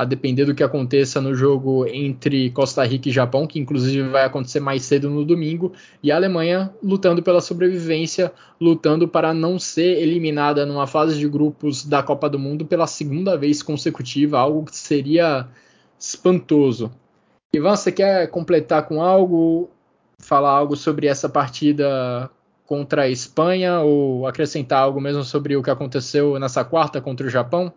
[0.00, 4.24] a depender do que aconteça no jogo entre Costa Rica e Japão, que inclusive vai
[4.24, 10.00] acontecer mais cedo no domingo, e a Alemanha lutando pela sobrevivência, lutando para não ser
[10.00, 14.74] eliminada numa fase de grupos da Copa do Mundo pela segunda vez consecutiva, algo que
[14.74, 15.46] seria
[15.98, 16.90] espantoso.
[17.52, 19.68] Ivan, você quer completar com algo,
[20.18, 22.30] falar algo sobre essa partida
[22.64, 27.30] contra a Espanha ou acrescentar algo mesmo sobre o que aconteceu nessa quarta contra o
[27.30, 27.70] Japão?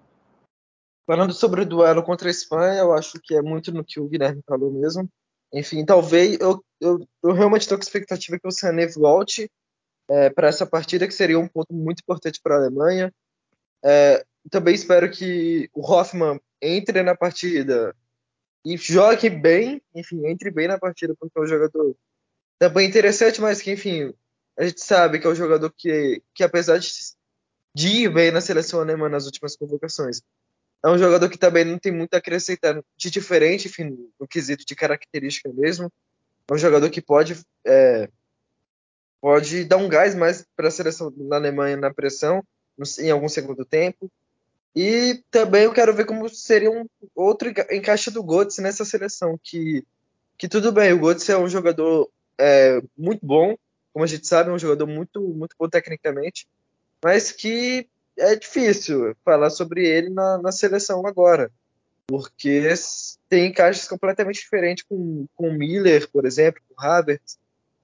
[1.05, 4.07] Falando sobre o duelo contra a Espanha, eu acho que é muito no que o
[4.07, 5.09] Guilherme falou mesmo.
[5.51, 9.49] Enfim, talvez eu, eu, eu realmente estou com expectativa que o Sané volte
[10.09, 13.13] é, para essa partida, que seria um ponto muito importante para a Alemanha.
[13.83, 17.93] É, também espero que o Hoffmann entre na partida
[18.65, 21.95] e jogue bem, enfim, entre bem na partida, porque é um jogador
[22.57, 24.13] também interessante, mas que, enfim,
[24.57, 26.89] a gente sabe que é um jogador que, que apesar de,
[27.75, 30.21] de ir bem na seleção alemã nas últimas convocações,
[30.83, 34.65] é um jogador que também não tem muito a acrescentar de diferente, enfim, no quesito
[34.65, 35.89] de característica mesmo.
[36.49, 38.09] É um jogador que pode, é,
[39.21, 42.43] pode dar um gás mais para a seleção da Alemanha na pressão
[42.99, 44.11] em algum segundo tempo.
[44.75, 49.85] E também eu quero ver como seria um outro encaixe do Götze nessa seleção, que,
[50.37, 53.55] que tudo bem, o Götze é um jogador é, muito bom,
[53.93, 56.47] como a gente sabe, é um jogador muito, muito bom tecnicamente,
[57.01, 57.87] mas que
[58.17, 61.51] é difícil falar sobre ele na, na seleção agora,
[62.07, 62.73] porque
[63.29, 67.37] tem encaixes completamente diferentes com, com Miller, por exemplo, com Havertz,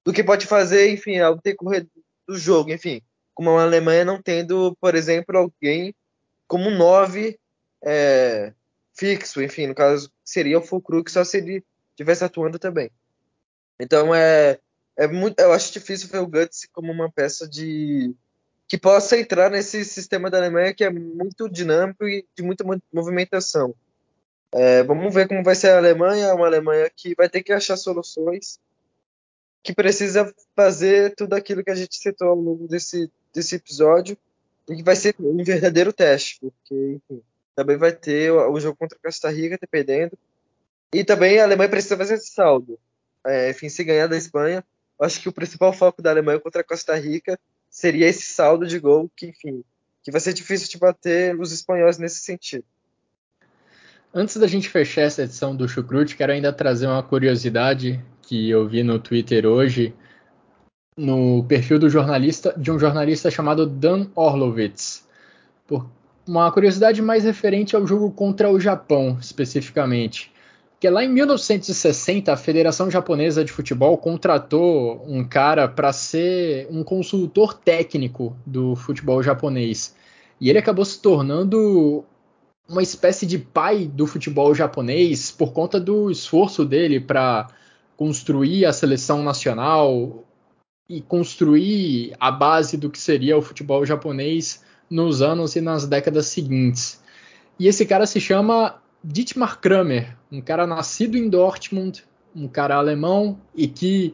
[0.04, 1.88] do que pode fazer, enfim, ao decorrer
[2.28, 3.02] do jogo, enfim,
[3.34, 5.94] como a Alemanha não tendo, por exemplo, alguém
[6.48, 7.40] como 9
[7.84, 8.54] é,
[8.94, 12.92] fixo, enfim, no caso seria o Fulcru, só se ele estivesse atuando também.
[13.80, 14.60] Então é,
[14.98, 18.14] é muito, eu acho difícil ver o Guts como uma peça de
[18.70, 22.64] que possa entrar nesse sistema da Alemanha que é muito dinâmico e de muita
[22.94, 23.74] movimentação.
[24.54, 27.76] É, vamos ver como vai ser a Alemanha, uma Alemanha que vai ter que achar
[27.76, 28.60] soluções,
[29.64, 34.16] que precisa fazer tudo aquilo que a gente citou ao longo desse, desse episódio,
[34.70, 37.24] e que vai ser um verdadeiro teste, porque enfim,
[37.56, 40.16] também vai ter o, o jogo contra a Costa Rica, dependendo.
[40.94, 42.80] E também a Alemanha precisa fazer esse saldo.
[43.26, 44.64] É, enfim, se ganhar da Espanha,
[45.02, 47.40] acho que o principal foco da Alemanha contra a Costa Rica
[47.70, 49.64] seria esse saldo de gol, que enfim,
[50.04, 52.66] que vai ser difícil de bater os espanhóis nesse sentido.
[54.14, 58.68] Antes da gente fechar essa edição do Chucrute, quero ainda trazer uma curiosidade que eu
[58.68, 59.94] vi no Twitter hoje,
[60.98, 65.08] no perfil do jornalista, de um jornalista chamado Dan Orlovitz.
[65.68, 65.88] Por
[66.28, 70.32] uma curiosidade mais referente ao jogo contra o Japão, especificamente.
[70.80, 76.84] Que lá em 1960 a Federação Japonesa de Futebol contratou um cara para ser um
[76.84, 79.94] consultor técnico do futebol japonês.
[80.40, 82.06] E ele acabou se tornando
[82.70, 87.48] uma espécie de pai do futebol japonês por conta do esforço dele para
[87.98, 90.24] construir a seleção nacional
[90.88, 96.28] e construir a base do que seria o futebol japonês nos anos e nas décadas
[96.28, 97.02] seguintes.
[97.60, 102.04] E esse cara se chama Dietmar Kramer, um cara nascido em Dortmund,
[102.36, 104.14] um cara alemão e que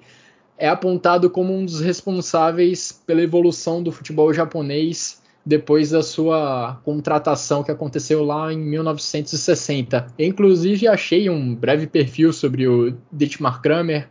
[0.57, 7.63] é apontado como um dos responsáveis pela evolução do futebol japonês depois da sua contratação
[7.63, 10.07] que aconteceu lá em 1960.
[10.17, 14.09] Eu, inclusive, achei um breve perfil sobre o Dietmar Kramer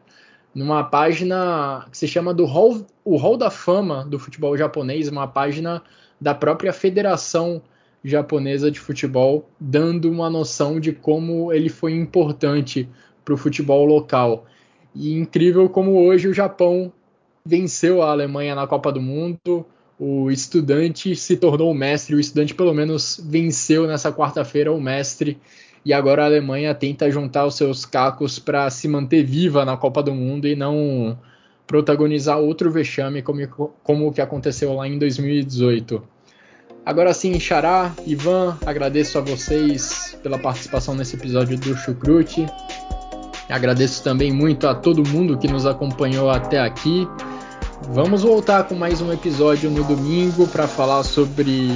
[0.55, 5.27] numa página que se chama do Hall, o Hall da Fama do futebol japonês, uma
[5.27, 5.83] página
[6.21, 7.61] da própria Federação
[8.05, 12.87] Japonesa de Futebol, dando uma noção de como ele foi importante
[13.25, 14.45] para o futebol local.
[14.95, 16.93] E incrível como hoje o Japão
[17.45, 19.67] venceu a Alemanha na Copa do Mundo,
[19.99, 25.39] o estudante se tornou o mestre, o estudante pelo menos venceu nessa quarta-feira o mestre
[25.85, 30.03] e agora a Alemanha tenta juntar os seus cacos para se manter viva na Copa
[30.03, 31.19] do Mundo e não
[31.67, 33.47] protagonizar outro vexame como,
[33.83, 36.14] como o que aconteceu lá em 2018.
[36.87, 42.47] Agora sim, Xará, Ivan, agradeço a vocês pela participação nesse episódio do Chucrute.
[43.49, 47.09] Agradeço também muito a todo mundo que nos acompanhou até aqui.
[47.89, 51.71] Vamos voltar com mais um episódio no domingo para falar sobre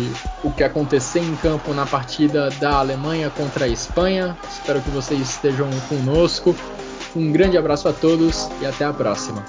[0.45, 4.37] o que aconteceu em campo na partida da Alemanha contra a Espanha.
[4.51, 6.55] Espero que vocês estejam conosco.
[7.17, 9.43] Um grande abraço a todos e até a próxima.